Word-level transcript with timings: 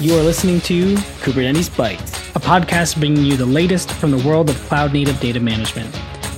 You 0.00 0.18
are 0.18 0.22
listening 0.22 0.60
to 0.62 0.96
Kubernetes 1.22 1.70
Bytes, 1.70 2.34
a 2.34 2.40
podcast 2.40 2.98
bringing 2.98 3.24
you 3.24 3.36
the 3.36 3.46
latest 3.46 3.92
from 3.92 4.10
the 4.10 4.18
world 4.28 4.50
of 4.50 4.56
cloud 4.62 4.92
native 4.92 5.20
data 5.20 5.38
management. 5.38 5.88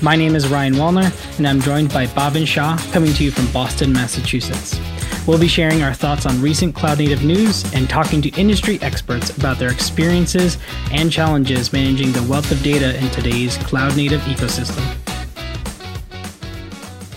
My 0.03 0.15
name 0.15 0.37
is 0.37 0.47
Ryan 0.47 0.75
Wallner, 0.75 1.11
and 1.39 1.49
I'm 1.49 1.63
joined 1.63 1.91
by 1.91 2.07
Bhavin 2.07 2.47
Shah, 2.47 2.77
coming 2.93 3.15
to 3.15 3.25
you 3.25 3.31
from 3.31 3.51
Boston, 3.53 3.95
Massachusetts. 3.95 4.79
We'll 5.27 5.39
be 5.39 5.49
sharing 5.49 5.83
our 5.83 5.95
thoughts 5.95 6.27
on 6.27 6.41
recent 6.43 6.75
cloud 6.75 6.99
native 6.99 7.25
news 7.25 7.65
and 7.73 7.89
talking 7.89 8.21
to 8.23 8.29
industry 8.39 8.79
experts 8.83 9.35
about 9.35 9.59
their 9.59 9.73
experiences 9.73 10.59
and 10.93 11.11
challenges 11.11 11.73
managing 11.73 12.13
the 12.13 12.23
wealth 12.25 12.53
of 12.53 12.63
data 12.63 12.95
in 13.03 13.11
today's 13.11 13.57
cloud 13.57 13.97
native 13.97 14.21
ecosystem. 14.23 14.85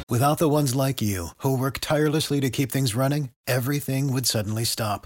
Without 0.09 0.37
the 0.37 0.49
ones 0.49 0.73
like 0.73 1.01
you, 1.01 1.29
who 1.39 1.57
work 1.57 1.79
tirelessly 1.79 2.39
to 2.39 2.49
keep 2.49 2.71
things 2.71 2.95
running, 2.95 3.31
everything 3.45 4.13
would 4.13 4.25
suddenly 4.25 4.63
stop. 4.63 5.05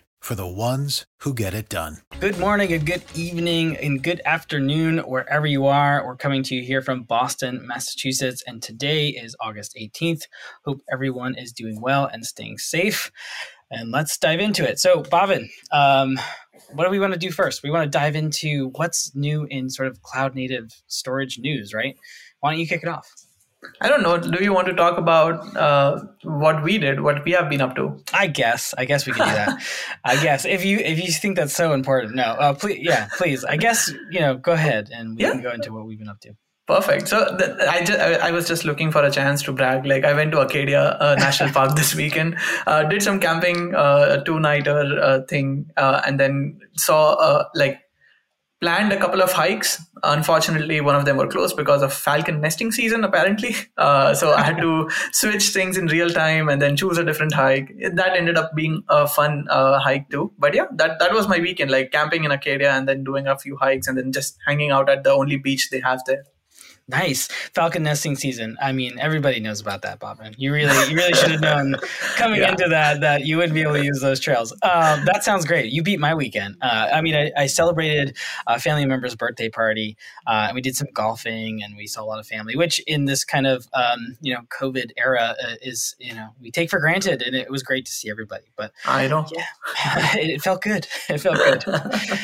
for 0.21 0.35
the 0.35 0.47
ones 0.47 1.05
who 1.21 1.33
get 1.33 1.53
it 1.53 1.67
done. 1.67 1.97
Good 2.19 2.37
morning 2.37 2.71
and 2.71 2.85
good 2.85 3.03
evening 3.15 3.75
and 3.77 4.01
good 4.01 4.21
afternoon, 4.23 4.99
wherever 4.99 5.47
you 5.47 5.65
are. 5.65 6.05
We're 6.05 6.15
coming 6.15 6.43
to 6.43 6.55
you 6.55 6.63
here 6.63 6.83
from 6.83 7.03
Boston, 7.03 7.65
Massachusetts, 7.65 8.43
and 8.45 8.61
today 8.61 9.09
is 9.09 9.35
August 9.41 9.75
18th. 9.75 10.23
Hope 10.63 10.81
everyone 10.93 11.35
is 11.35 11.51
doing 11.51 11.81
well 11.81 12.05
and 12.05 12.23
staying 12.23 12.59
safe. 12.59 13.11
And 13.71 13.91
let's 13.91 14.17
dive 14.17 14.39
into 14.39 14.67
it. 14.67 14.79
So, 14.79 15.01
Bhavin, 15.01 15.49
um, 15.71 16.19
what 16.73 16.85
do 16.85 16.91
we 16.91 16.99
want 16.99 17.13
to 17.13 17.19
do 17.19 17.31
first? 17.31 17.63
We 17.63 17.71
want 17.71 17.91
to 17.91 17.97
dive 17.97 18.15
into 18.15 18.69
what's 18.75 19.15
new 19.15 19.45
in 19.49 19.69
sort 19.69 19.87
of 19.87 20.03
cloud 20.03 20.35
native 20.35 20.69
storage 20.87 21.39
news, 21.39 21.73
right? 21.73 21.97
Why 22.41 22.51
don't 22.51 22.59
you 22.59 22.67
kick 22.67 22.83
it 22.83 22.89
off? 22.89 23.11
I 23.79 23.89
don't 23.89 24.01
know. 24.01 24.17
Do 24.17 24.43
you 24.43 24.53
want 24.53 24.67
to 24.67 24.73
talk 24.73 24.97
about 24.97 25.55
uh, 25.55 26.03
what 26.23 26.63
we 26.63 26.77
did, 26.77 27.01
what 27.01 27.23
we 27.25 27.31
have 27.31 27.49
been 27.49 27.61
up 27.61 27.75
to? 27.75 28.03
I 28.13 28.27
guess. 28.27 28.73
I 28.77 28.85
guess 28.85 29.05
we 29.05 29.13
can 29.13 29.27
do 29.27 29.33
that. 29.33 29.61
I 30.03 30.21
guess 30.21 30.45
if 30.45 30.65
you 30.65 30.79
if 30.79 31.03
you 31.03 31.11
think 31.11 31.35
that's 31.35 31.55
so 31.55 31.73
important, 31.73 32.15
no. 32.15 32.23
Uh, 32.23 32.53
please, 32.53 32.79
yeah, 32.81 33.07
please. 33.17 33.43
I 33.43 33.57
guess 33.57 33.91
you 34.09 34.19
know. 34.19 34.35
Go 34.35 34.53
ahead, 34.53 34.89
and 34.91 35.15
we 35.15 35.23
yeah. 35.23 35.31
can 35.31 35.41
go 35.41 35.51
into 35.51 35.71
what 35.71 35.85
we've 35.85 35.99
been 35.99 36.09
up 36.09 36.19
to. 36.21 36.35
Perfect. 36.67 37.07
So 37.07 37.37
I 37.69 37.83
just 37.83 37.99
I, 37.99 38.27
I, 38.27 38.31
was 38.31 38.47
just 38.47 38.65
looking 38.65 38.91
for 38.91 39.03
a 39.03 39.11
chance 39.11 39.41
to 39.43 39.51
brag. 39.51 39.85
Like 39.85 40.05
I 40.05 40.13
went 40.13 40.31
to 40.31 40.39
Acadia 40.39 40.97
uh, 41.01 41.15
National 41.15 41.49
Park 41.53 41.75
this 41.75 41.93
weekend, 41.93 42.37
uh, 42.65 42.83
did 42.83 43.03
some 43.03 43.19
camping, 43.19 43.75
uh, 43.75 44.19
a 44.19 44.23
two 44.23 44.39
nighter 44.39 44.99
uh, 45.01 45.21
thing, 45.27 45.69
uh, 45.75 46.01
and 46.05 46.19
then 46.19 46.59
saw 46.77 47.13
uh, 47.15 47.45
like 47.55 47.81
planned 48.61 48.93
a 48.93 48.97
couple 48.97 49.21
of 49.21 49.31
hikes. 49.31 49.83
Unfortunately, 50.03 50.81
one 50.81 50.95
of 50.95 51.05
them 51.05 51.17
were 51.17 51.27
closed 51.27 51.57
because 51.57 51.81
of 51.81 51.91
falcon 51.91 52.39
nesting 52.41 52.71
season, 52.71 53.03
apparently. 53.03 53.55
Uh, 53.77 54.13
so 54.13 54.31
I 54.31 54.43
had 54.43 54.57
to 54.57 54.89
switch 55.11 55.49
things 55.49 55.75
in 55.75 55.87
real 55.87 56.11
time 56.11 56.49
and 56.49 56.61
then 56.61 56.75
choose 56.75 56.99
a 56.99 57.03
different 57.03 57.33
hike. 57.33 57.73
That 57.93 58.15
ended 58.15 58.37
up 58.37 58.53
being 58.55 58.83
a 58.89 59.07
fun 59.07 59.47
uh, 59.49 59.79
hike 59.79 60.09
too. 60.09 60.31
But 60.37 60.53
yeah, 60.53 60.65
that, 60.75 60.99
that 60.99 61.13
was 61.13 61.27
my 61.27 61.39
weekend, 61.39 61.71
like 61.71 61.91
camping 61.91 62.23
in 62.23 62.31
Acadia 62.31 62.71
and 62.71 62.87
then 62.87 63.03
doing 63.03 63.25
a 63.25 63.39
few 63.39 63.57
hikes 63.57 63.87
and 63.87 63.97
then 63.97 64.11
just 64.11 64.37
hanging 64.45 64.69
out 64.69 64.87
at 64.87 65.03
the 65.03 65.11
only 65.11 65.37
beach 65.37 65.69
they 65.71 65.79
have 65.79 66.03
there. 66.05 66.25
Nice 66.87 67.27
falcon 67.53 67.83
nesting 67.83 68.15
season. 68.15 68.57
I 68.61 68.71
mean, 68.71 68.99
everybody 68.99 69.39
knows 69.39 69.61
about 69.61 69.83
that, 69.83 69.99
Bhavin. 69.99 70.35
You 70.37 70.51
really, 70.51 70.75
you 70.89 70.95
really 70.95 71.13
should 71.13 71.31
have 71.31 71.41
known 71.41 71.75
coming 72.15 72.41
yeah. 72.41 72.51
into 72.51 72.67
that 72.69 73.01
that 73.01 73.25
you 73.25 73.37
wouldn't 73.37 73.53
be 73.53 73.61
able 73.61 73.73
to 73.73 73.85
use 73.85 74.01
those 74.01 74.19
trails. 74.19 74.51
Um, 74.63 75.05
that 75.05 75.23
sounds 75.23 75.45
great. 75.45 75.71
You 75.71 75.83
beat 75.83 75.99
my 75.99 76.13
weekend. 76.13 76.57
Uh, 76.61 76.89
I 76.91 77.01
mean, 77.01 77.15
I, 77.15 77.31
I, 77.37 77.45
celebrated 77.45 78.17
a 78.47 78.59
family 78.59 78.85
member's 78.85 79.15
birthday 79.15 79.47
party, 79.47 79.95
uh, 80.27 80.47
and 80.47 80.55
we 80.55 80.61
did 80.61 80.75
some 80.75 80.87
golfing, 80.93 81.63
and 81.63 81.77
we 81.77 81.87
saw 81.87 82.03
a 82.03 82.05
lot 82.05 82.19
of 82.19 82.27
family. 82.27 82.55
Which, 82.55 82.79
in 82.79 83.05
this 83.05 83.23
kind 83.23 83.47
of 83.47 83.67
um, 83.73 84.17
you 84.19 84.33
know 84.33 84.41
COVID 84.49 84.91
era, 84.97 85.35
uh, 85.41 85.55
is 85.61 85.95
you 85.99 86.13
know 86.13 86.29
we 86.41 86.51
take 86.51 86.69
for 86.69 86.79
granted, 86.79 87.21
and 87.21 87.35
it 87.35 87.49
was 87.49 87.63
great 87.63 87.85
to 87.85 87.91
see 87.91 88.09
everybody. 88.09 88.51
But 88.55 88.73
I 88.85 89.07
know, 89.07 89.25
yeah, 89.31 90.17
it, 90.17 90.29
it 90.35 90.41
felt 90.41 90.61
good. 90.61 90.87
It 91.09 91.19
felt 91.19 91.37
good. 91.37 91.63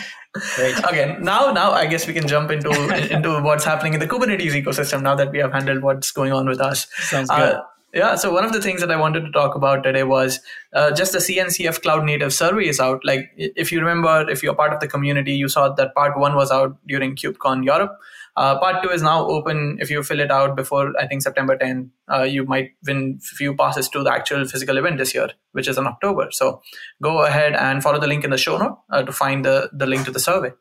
Great. 0.56 0.78
Okay, 0.86 1.18
now 1.20 1.52
now 1.52 1.72
I 1.72 1.86
guess 1.88 2.08
we 2.08 2.14
can 2.14 2.28
jump 2.28 2.52
into 2.52 2.70
into 3.14 3.42
what's 3.42 3.66
happening 3.66 3.94
in 3.94 4.00
the 4.00 4.08
Kubernetes 4.08 4.54
ecosystem 4.62 5.02
now 5.02 5.16
that 5.16 5.32
we 5.32 5.40
have 5.40 5.52
handled 5.52 5.82
what's 5.82 6.12
going 6.12 6.32
on 6.32 6.48
with 6.48 6.62
us. 6.62 6.88
Sounds 6.98 7.30
good. 7.30 7.54
Uh, 7.54 7.64
yeah, 7.94 8.16
so 8.16 8.32
one 8.34 8.44
of 8.44 8.52
the 8.52 8.62
things 8.62 8.82
that 8.82 8.92
I 8.92 8.98
wanted 8.98 9.22
to 9.22 9.32
talk 9.32 9.56
about 9.56 9.84
today 9.84 10.04
was 10.04 10.40
uh, 10.74 10.92
just 10.92 11.14
the 11.14 11.20
CNCF 11.20 11.82
Cloud 11.82 12.04
Native 12.04 12.34
survey 12.34 12.68
is 12.68 12.80
out. 12.80 13.04
Like, 13.06 13.32
if 13.38 13.72
you 13.72 13.80
remember, 13.80 14.30
if 14.30 14.44
you're 14.44 14.54
part 14.54 14.74
of 14.74 14.82
the 14.82 14.88
community, 14.88 15.34
you 15.34 15.48
saw 15.48 15.70
that 15.70 15.96
part 15.96 16.20
one 16.20 16.36
was 16.36 16.52
out 16.52 16.78
during 16.86 17.16
KubeCon 17.16 17.64
Europe. 17.64 17.98
Uh, 18.38 18.60
part 18.60 18.84
two 18.84 18.90
is 18.90 19.02
now 19.02 19.26
open. 19.28 19.80
If 19.82 19.90
you 19.90 20.04
fill 20.04 20.20
it 20.20 20.30
out 20.30 20.56
before, 20.56 20.94
I 21.00 21.08
think 21.08 21.24
September 21.24 21.58
10, 21.58 21.92
uh, 22.14 22.22
you 22.22 22.46
might 22.46 22.74
win 22.86 23.20
a 23.20 23.36
few 23.36 23.56
passes 23.56 23.90
to 23.90 24.04
the 24.04 24.12
actual 24.14 24.46
physical 24.46 24.78
event 24.78 25.00
this 25.00 25.16
year, 25.16 25.30
which 25.54 25.68
is 25.68 25.80
in 25.80 25.88
October. 25.88 26.28
So 26.30 26.62
go 27.02 27.26
ahead 27.26 27.54
and 27.56 27.82
follow 27.82 28.00
the 28.00 28.06
link 28.06 28.24
in 28.24 28.30
the 28.30 28.38
show 28.38 28.58
note 28.60 28.78
uh, 28.92 29.02
to 29.02 29.12
find 29.12 29.44
the, 29.44 29.72
the 29.74 29.88
link 29.88 30.06
to 30.06 30.12
the 30.12 30.20
survey. 30.20 30.52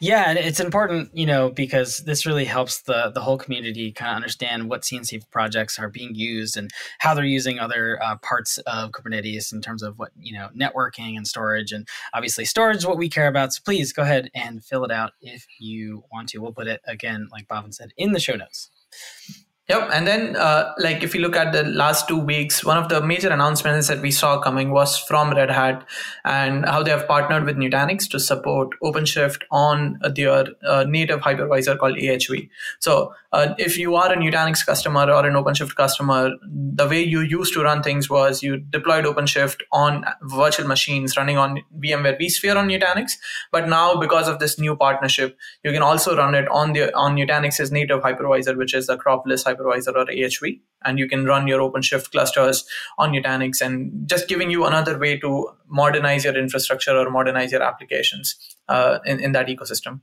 Yeah, 0.00 0.28
and 0.28 0.38
it's 0.38 0.60
important, 0.60 1.10
you 1.16 1.26
know, 1.26 1.50
because 1.50 1.98
this 1.98 2.26
really 2.26 2.44
helps 2.44 2.82
the 2.82 3.10
the 3.14 3.20
whole 3.20 3.38
community 3.38 3.92
kind 3.92 4.10
of 4.10 4.16
understand 4.16 4.68
what 4.68 4.82
CNC 4.82 5.30
projects 5.30 5.78
are 5.78 5.88
being 5.88 6.14
used 6.14 6.56
and 6.56 6.70
how 6.98 7.14
they're 7.14 7.24
using 7.24 7.58
other 7.58 8.02
uh, 8.02 8.16
parts 8.16 8.58
of 8.58 8.92
Kubernetes 8.92 9.52
in 9.52 9.60
terms 9.60 9.82
of 9.82 9.98
what 9.98 10.10
you 10.18 10.32
know 10.32 10.48
networking 10.58 11.16
and 11.16 11.26
storage, 11.26 11.72
and 11.72 11.86
obviously 12.14 12.44
storage 12.44 12.78
is 12.78 12.86
what 12.86 12.98
we 12.98 13.08
care 13.08 13.28
about. 13.28 13.52
So 13.52 13.60
please 13.64 13.92
go 13.92 14.02
ahead 14.02 14.30
and 14.34 14.64
fill 14.64 14.84
it 14.84 14.90
out 14.90 15.12
if 15.20 15.46
you 15.58 16.04
want 16.12 16.28
to. 16.30 16.38
We'll 16.38 16.52
put 16.52 16.66
it 16.66 16.80
again, 16.86 17.28
like 17.30 17.48
Bhavin 17.48 17.74
said, 17.74 17.92
in 17.96 18.12
the 18.12 18.20
show 18.20 18.36
notes. 18.36 18.70
Yep. 19.68 19.90
And 19.92 20.06
then, 20.06 20.34
uh, 20.34 20.72
like, 20.78 21.02
if 21.02 21.14
you 21.14 21.20
look 21.20 21.36
at 21.36 21.52
the 21.52 21.62
last 21.62 22.08
two 22.08 22.18
weeks, 22.18 22.64
one 22.64 22.78
of 22.78 22.88
the 22.88 23.02
major 23.02 23.28
announcements 23.28 23.86
that 23.88 24.00
we 24.00 24.10
saw 24.10 24.40
coming 24.40 24.70
was 24.70 24.96
from 24.96 25.34
Red 25.34 25.50
Hat 25.50 25.86
and 26.24 26.64
how 26.64 26.82
they 26.82 26.90
have 26.90 27.06
partnered 27.06 27.44
with 27.44 27.58
Nutanix 27.58 28.08
to 28.12 28.18
support 28.18 28.70
OpenShift 28.82 29.42
on 29.50 30.00
their 30.14 30.46
uh, 30.66 30.84
native 30.84 31.20
hypervisor 31.20 31.78
called 31.78 31.96
AHV. 31.98 32.48
So, 32.78 33.12
uh, 33.32 33.54
if 33.58 33.78
you 33.78 33.94
are 33.94 34.12
a 34.12 34.16
Nutanix 34.16 34.64
customer 34.64 35.10
or 35.10 35.26
an 35.26 35.34
OpenShift 35.34 35.74
customer, 35.74 36.30
the 36.50 36.86
way 36.86 37.02
you 37.02 37.20
used 37.20 37.52
to 37.54 37.62
run 37.62 37.82
things 37.82 38.10
was 38.10 38.42
you 38.42 38.58
deployed 38.58 39.04
OpenShift 39.04 39.60
on 39.72 40.04
virtual 40.22 40.66
machines 40.66 41.16
running 41.16 41.38
on 41.38 41.62
VMware 41.78 42.20
vSphere 42.20 42.56
on 42.56 42.68
Nutanix. 42.68 43.12
But 43.52 43.68
now, 43.68 43.96
because 43.96 44.28
of 44.28 44.38
this 44.38 44.58
new 44.58 44.76
partnership, 44.76 45.36
you 45.62 45.72
can 45.72 45.82
also 45.82 46.16
run 46.16 46.34
it 46.34 46.48
on 46.48 46.72
the 46.72 46.94
on 46.94 47.16
Nutanix's 47.16 47.70
native 47.70 48.00
hypervisor, 48.00 48.56
which 48.56 48.74
is 48.74 48.88
Acropolis 48.88 49.44
hypervisor 49.44 49.68
hypervisor 49.68 49.94
or 49.94 50.06
AHV, 50.06 50.60
and 50.84 50.98
you 50.98 51.08
can 51.08 51.24
run 51.24 51.46
your 51.46 51.60
OpenShift 51.60 52.10
clusters 52.10 52.64
on 52.98 53.12
Nutanix 53.12 53.60
and 53.60 54.08
just 54.08 54.28
giving 54.28 54.50
you 54.50 54.64
another 54.64 54.98
way 54.98 55.18
to 55.18 55.50
modernize 55.66 56.24
your 56.24 56.36
infrastructure 56.36 56.96
or 56.96 57.10
modernize 57.10 57.52
your 57.52 57.62
applications 57.62 58.36
uh, 58.68 58.98
in, 59.04 59.20
in 59.20 59.32
that 59.32 59.48
ecosystem. 59.48 60.00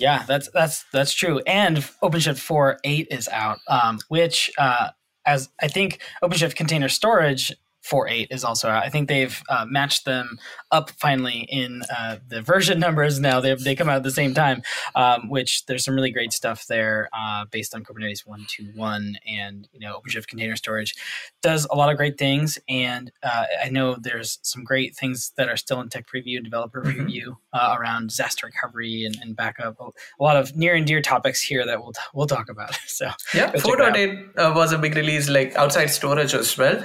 Yeah, 0.00 0.24
that's 0.26 0.48
that's 0.52 0.84
that's 0.92 1.12
true. 1.12 1.40
And 1.46 1.78
OpenShift 2.02 2.38
4.8 2.38 3.06
is 3.10 3.28
out, 3.28 3.58
um, 3.68 3.98
which 4.08 4.50
uh, 4.58 4.90
as 5.26 5.48
I 5.60 5.68
think 5.68 6.00
OpenShift 6.22 6.54
Container 6.56 6.88
Storage 6.88 7.52
4.8 7.88 8.28
is 8.30 8.44
also 8.44 8.68
out. 8.68 8.84
I 8.84 8.88
think 8.88 9.08
they've 9.08 9.42
uh, 9.48 9.64
matched 9.68 10.04
them 10.04 10.38
up 10.70 10.90
finally 10.90 11.46
in 11.50 11.82
uh, 11.96 12.16
the 12.28 12.42
version 12.42 12.78
numbers 12.88 13.18
now. 13.20 13.40
They, 13.40 13.54
they 13.54 13.74
come 13.74 13.88
out 13.88 13.96
at 13.96 14.02
the 14.02 14.10
same 14.10 14.34
time, 14.34 14.62
um, 14.94 15.28
which 15.28 15.66
there's 15.66 15.84
some 15.84 15.94
really 15.94 16.10
great 16.10 16.32
stuff 16.32 16.66
there 16.66 17.08
uh, 17.16 17.46
based 17.50 17.74
on 17.74 17.84
Kubernetes 17.84 18.26
1.2.1 18.26 19.14
and, 19.26 19.68
you 19.72 19.80
know, 19.80 20.00
OpenShift 20.00 20.26
Container 20.26 20.56
Storage 20.56 20.94
does 21.42 21.66
a 21.70 21.74
lot 21.74 21.90
of 21.90 21.96
great 21.96 22.18
things. 22.18 22.58
And 22.68 23.10
uh, 23.22 23.44
I 23.64 23.70
know 23.70 23.96
there's 23.96 24.38
some 24.42 24.64
great 24.64 24.94
things 24.96 25.32
that 25.36 25.48
are 25.48 25.56
still 25.56 25.80
in 25.80 25.88
tech 25.88 26.06
preview, 26.06 26.36
and 26.36 26.44
developer 26.44 26.82
mm-hmm. 26.82 27.06
preview 27.06 27.36
uh, 27.52 27.76
around 27.78 28.08
disaster 28.08 28.46
recovery 28.46 29.04
and, 29.04 29.16
and, 29.22 29.36
backup. 29.36 29.78
A 29.80 30.22
lot 30.22 30.36
of 30.36 30.56
near 30.56 30.74
and 30.74 30.86
dear 30.86 31.00
topics 31.00 31.40
here 31.40 31.64
that 31.64 31.80
we'll, 31.80 31.92
we'll 32.12 32.26
talk 32.26 32.48
about. 32.48 32.78
So 32.88 33.10
yeah, 33.32 33.52
4.8 33.52 34.38
uh, 34.38 34.52
was 34.56 34.72
a 34.72 34.78
big 34.78 34.96
release 34.96 35.28
like 35.28 35.54
outside 35.54 35.86
storage 35.86 36.34
as 36.34 36.56
well. 36.58 36.82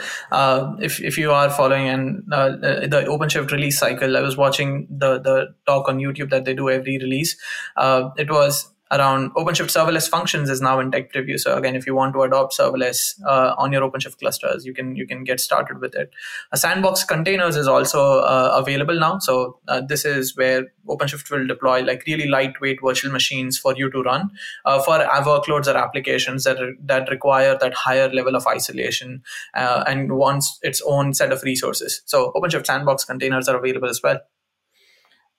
if 0.79 0.92
if 0.93 1.01
if 1.01 1.17
you 1.17 1.31
are 1.31 1.49
following 1.49 1.87
and 1.87 2.23
uh, 2.31 2.49
the 2.49 3.05
OpenShift 3.07 3.51
release 3.51 3.79
cycle, 3.79 4.17
I 4.17 4.21
was 4.21 4.37
watching 4.37 4.87
the 4.89 5.19
the 5.19 5.55
talk 5.65 5.89
on 5.89 5.99
YouTube 5.99 6.29
that 6.31 6.45
they 6.45 6.53
do 6.53 6.69
every 6.69 6.97
release. 6.97 7.35
Uh, 7.75 8.09
it 8.17 8.31
was 8.31 8.72
around 8.93 9.33
OpenShift 9.33 9.71
serverless 9.75 10.07
functions 10.07 10.49
is 10.49 10.61
now 10.61 10.79
in 10.79 10.91
tech 10.91 11.11
preview. 11.11 11.39
So 11.39 11.55
again, 11.57 11.75
if 11.75 11.87
you 11.87 11.95
want 11.95 12.13
to 12.13 12.21
adopt 12.21 12.57
serverless 12.57 13.13
uh, 13.25 13.55
on 13.57 13.71
your 13.71 13.81
OpenShift 13.89 14.19
clusters, 14.19 14.65
you 14.65 14.73
can 14.73 14.95
you 14.95 15.07
can 15.07 15.23
get 15.23 15.39
started 15.39 15.79
with 15.79 15.95
it. 15.95 16.11
A 16.51 16.57
sandbox 16.57 17.03
containers 17.03 17.55
is 17.55 17.67
also 17.67 18.19
uh, 18.19 18.55
available 18.55 18.99
now. 18.99 19.19
So 19.19 19.59
uh, 19.67 19.81
this 19.81 20.05
is 20.05 20.37
where 20.37 20.67
OpenShift 20.87 21.29
will 21.31 21.47
deploy 21.47 21.81
like 21.81 22.03
really 22.05 22.27
lightweight 22.27 22.79
virtual 22.83 23.11
machines 23.11 23.57
for 23.57 23.75
you 23.75 23.89
to 23.91 24.01
run 24.01 24.29
uh, 24.65 24.79
for 24.81 24.99
workloads 24.99 25.67
or 25.67 25.77
applications 25.77 26.43
that 26.43 26.57
that 26.79 27.09
require 27.09 27.57
that 27.59 27.73
higher 27.73 28.09
level 28.09 28.35
of 28.35 28.45
isolation 28.47 29.23
uh, 29.55 29.83
and 29.87 30.13
wants 30.13 30.59
its 30.61 30.81
own 30.85 31.13
set 31.13 31.31
of 31.31 31.43
resources. 31.43 32.01
So 32.05 32.31
OpenShift 32.35 32.65
sandbox 32.65 33.05
containers 33.05 33.47
are 33.47 33.57
available 33.57 33.89
as 33.89 34.01
well. 34.03 34.19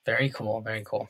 Very 0.05 0.29
cool. 0.29 0.61
Very 0.61 0.83
cool. 0.83 1.09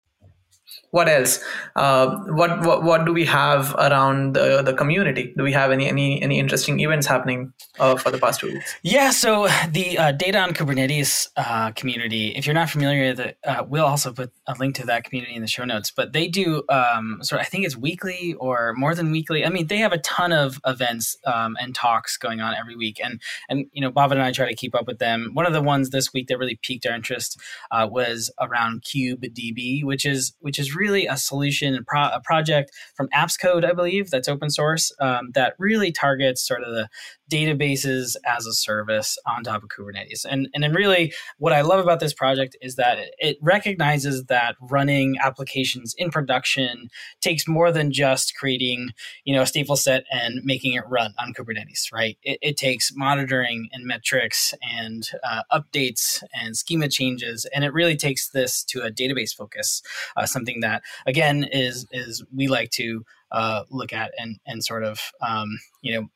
what 0.91 1.07
else? 1.07 1.43
Uh, 1.75 2.17
what, 2.27 2.61
what 2.61 2.83
what 2.83 3.05
do 3.05 3.13
we 3.13 3.25
have 3.25 3.73
around 3.75 4.33
the, 4.33 4.61
the 4.61 4.73
community? 4.73 5.33
Do 5.37 5.43
we 5.43 5.53
have 5.53 5.71
any 5.71 5.87
any 5.87 6.21
any 6.21 6.39
interesting 6.39 6.79
events 6.79 7.07
happening 7.07 7.53
uh, 7.79 7.95
for 7.95 8.11
the 8.11 8.17
past 8.17 8.39
two 8.39 8.47
weeks? 8.53 8.75
Yeah 8.83 9.11
so 9.11 9.47
the 9.69 9.97
uh, 9.97 10.11
data 10.11 10.39
on 10.39 10.51
kubernetes 10.53 11.29
uh, 11.37 11.71
community 11.71 12.29
if 12.35 12.45
you're 12.45 12.55
not 12.55 12.69
familiar 12.69 13.09
with 13.09 13.19
it 13.19 13.37
uh, 13.45 13.63
we'll 13.67 13.85
also 13.85 14.11
put 14.11 14.31
a 14.47 14.55
link 14.59 14.75
to 14.75 14.85
that 14.85 15.03
community 15.03 15.35
in 15.35 15.41
the 15.41 15.47
show 15.47 15.65
notes 15.65 15.91
but 15.91 16.13
they 16.13 16.27
do 16.27 16.63
um, 16.69 17.19
so 17.21 17.37
i 17.37 17.43
think 17.43 17.65
it's 17.65 17.77
weekly 17.77 18.35
or 18.39 18.73
more 18.77 18.95
than 18.95 19.11
weekly. 19.11 19.45
I 19.45 19.49
mean 19.49 19.67
they 19.67 19.77
have 19.77 19.91
a 19.91 19.97
ton 19.99 20.31
of 20.31 20.59
events 20.65 21.17
um, 21.25 21.57
and 21.59 21.73
talks 21.73 22.17
going 22.17 22.41
on 22.41 22.53
every 22.55 22.75
week 22.75 22.99
and 23.03 23.21
and 23.49 23.65
you 23.71 23.81
know 23.81 23.91
Bhavin 23.91 24.13
and 24.13 24.21
i 24.21 24.31
try 24.31 24.47
to 24.47 24.55
keep 24.55 24.75
up 24.75 24.87
with 24.87 24.99
them. 24.99 25.31
One 25.33 25.45
of 25.45 25.53
the 25.53 25.61
ones 25.61 25.89
this 25.89 26.13
week 26.13 26.27
that 26.27 26.37
really 26.37 26.59
piqued 26.61 26.85
our 26.85 26.95
interest 26.95 27.39
uh, 27.71 27.87
was 27.89 28.31
around 28.39 28.83
kubedb 28.83 29.83
which 29.83 30.05
is 30.05 30.33
which 30.39 30.59
is 30.59 30.60
really 30.75 31.07
a 31.07 31.17
solution 31.17 31.75
a 31.93 32.21
project 32.23 32.71
from 32.95 33.07
AppsCode, 33.09 33.65
I 33.65 33.73
believe, 33.73 34.09
that's 34.09 34.27
open 34.27 34.49
source 34.49 34.91
um, 34.99 35.31
that 35.33 35.55
really 35.57 35.91
targets 35.91 36.45
sort 36.45 36.63
of 36.63 36.73
the 36.73 36.87
databases 37.31 38.15
as 38.25 38.45
a 38.45 38.53
service 38.53 39.17
on 39.25 39.43
top 39.43 39.63
of 39.63 39.69
Kubernetes. 39.69 40.25
And 40.29 40.49
and 40.53 40.63
then 40.63 40.73
really, 40.73 41.13
what 41.37 41.53
I 41.53 41.61
love 41.61 41.79
about 41.79 41.99
this 41.99 42.13
project 42.13 42.57
is 42.61 42.75
that 42.75 42.97
it 43.17 43.37
recognizes 43.41 44.25
that 44.25 44.55
running 44.59 45.15
applications 45.23 45.95
in 45.97 46.11
production 46.11 46.89
takes 47.21 47.47
more 47.47 47.71
than 47.71 47.91
just 47.91 48.35
creating 48.35 48.89
you 49.23 49.33
know 49.33 49.41
a 49.41 49.45
stateful 49.45 49.77
set 49.77 50.03
and 50.11 50.41
making 50.43 50.73
it 50.73 50.83
run 50.87 51.13
on 51.17 51.33
Kubernetes. 51.33 51.91
Right? 51.91 52.17
It, 52.23 52.39
it 52.41 52.57
takes 52.57 52.91
monitoring 52.93 53.69
and 53.71 53.85
metrics 53.85 54.53
and 54.77 55.07
uh, 55.23 55.43
updates 55.51 56.23
and 56.33 56.57
schema 56.57 56.89
changes, 56.89 57.45
and 57.55 57.63
it 57.63 57.73
really 57.73 57.95
takes 57.95 58.29
this 58.29 58.63
to 58.65 58.81
a 58.81 58.91
database 58.91 59.33
focus, 59.35 59.81
uh, 60.17 60.25
something 60.25 60.59
that 60.59 60.83
again 61.05 61.45
is 61.51 61.85
is 61.91 62.23
we 62.35 62.47
like 62.47 62.71
to 62.71 63.05
uh, 63.31 63.63
look 63.69 63.93
at 63.93 64.11
and 64.17 64.37
and 64.45 64.63
sort 64.63 64.83
of 64.83 64.99
um, 65.21 65.47
you 65.81 65.93
know 65.93 66.07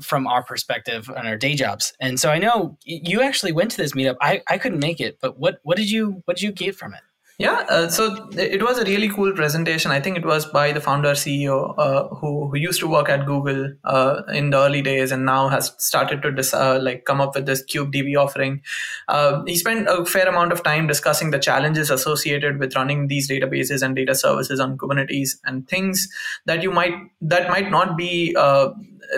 from 0.00 0.26
our 0.26 0.42
perspective 0.42 1.10
on 1.10 1.26
our 1.26 1.36
day 1.36 1.54
jobs. 1.54 1.92
And 2.00 2.18
so 2.18 2.30
I 2.30 2.38
know 2.38 2.78
you 2.84 3.22
actually 3.22 3.52
went 3.52 3.70
to 3.72 3.76
this 3.76 3.92
meetup. 3.92 4.16
I, 4.20 4.42
I 4.48 4.58
couldn't 4.58 4.80
make 4.80 5.00
it, 5.00 5.18
but 5.20 5.38
what 5.38 5.58
what 5.62 5.76
did 5.76 5.90
you 5.90 6.22
what 6.24 6.36
did 6.36 6.42
you 6.42 6.52
get 6.52 6.74
from 6.76 6.94
it? 6.94 7.00
Yeah, 7.38 7.64
uh, 7.68 7.88
so 7.88 8.28
it 8.36 8.62
was 8.62 8.78
a 8.78 8.84
really 8.84 9.08
cool 9.08 9.32
presentation. 9.32 9.90
I 9.90 10.00
think 10.00 10.16
it 10.16 10.24
was 10.24 10.44
by 10.44 10.70
the 10.70 10.80
founder 10.80 11.12
CEO 11.12 11.74
uh, 11.78 12.06
who 12.14 12.48
who 12.48 12.56
used 12.56 12.78
to 12.80 12.86
work 12.86 13.08
at 13.08 13.26
Google 13.26 13.72
uh, 13.84 14.22
in 14.32 14.50
the 14.50 14.58
early 14.58 14.82
days 14.82 15.10
and 15.10 15.24
now 15.24 15.48
has 15.48 15.74
started 15.78 16.22
to 16.22 16.30
dis- 16.30 16.52
uh, 16.54 16.78
like 16.80 17.04
come 17.04 17.20
up 17.20 17.34
with 17.34 17.46
this 17.46 17.64
KubeDB 17.64 18.16
offering. 18.16 18.60
Uh, 19.08 19.42
he 19.46 19.56
spent 19.56 19.88
a 19.88 20.04
fair 20.04 20.28
amount 20.28 20.52
of 20.52 20.62
time 20.62 20.86
discussing 20.86 21.30
the 21.30 21.38
challenges 21.38 21.90
associated 21.90 22.60
with 22.60 22.76
running 22.76 23.08
these 23.08 23.30
databases 23.30 23.82
and 23.82 23.96
data 23.96 24.14
services 24.14 24.60
on 24.60 24.76
Kubernetes 24.76 25.30
and 25.44 25.66
things 25.66 26.06
that 26.44 26.62
you 26.62 26.70
might 26.70 26.94
that 27.22 27.48
might 27.48 27.70
not 27.70 27.96
be 27.96 28.36
uh, 28.38 28.68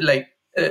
like 0.01 0.29
uh, 0.59 0.69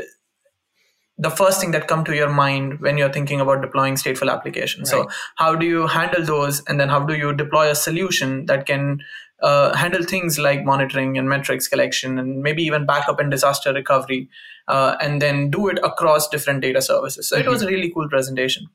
the 1.18 1.30
first 1.30 1.62
thing 1.62 1.72
that 1.72 1.88
come 1.88 2.04
to 2.06 2.16
your 2.16 2.30
mind 2.30 2.80
when 2.80 2.98
you're 2.98 3.12
thinking 3.12 3.40
about 3.40 3.62
deploying 3.62 3.96
stateful 3.96 4.32
applications 4.32 4.92
right. 4.92 5.04
so 5.04 5.18
how 5.36 5.56
do 5.56 5.66
you 5.66 5.88
handle 5.88 6.24
those 6.24 6.64
and 6.68 6.80
then 6.80 6.90
how 6.90 7.00
do 7.00 7.16
you 7.16 7.34
deploy 7.34 7.70
a 7.70 7.76
solution 7.76 8.46
that 8.48 8.66
can 8.66 9.00
uh, 9.42 9.76
handle 9.76 10.04
things 10.04 10.40
like 10.40 10.64
monitoring 10.64 11.18
and 11.18 11.28
metrics 11.30 11.68
collection 11.68 12.18
and 12.18 12.42
maybe 12.42 12.64
even 12.64 12.86
backup 12.86 13.20
and 13.20 13.30
disaster 13.30 13.74
recovery 13.74 14.30
uh, 14.68 14.96
and 15.02 15.22
then 15.22 15.52
do 15.52 15.68
it 15.68 15.78
across 15.84 16.28
different 16.30 16.62
data 16.62 16.82
services 16.82 17.30
so 17.30 17.36
mm-hmm. 17.36 17.48
it 17.48 17.52
was 17.52 17.62
a 17.62 17.68
really 17.68 17.92
cool 17.92 18.10
presentation 18.10 18.68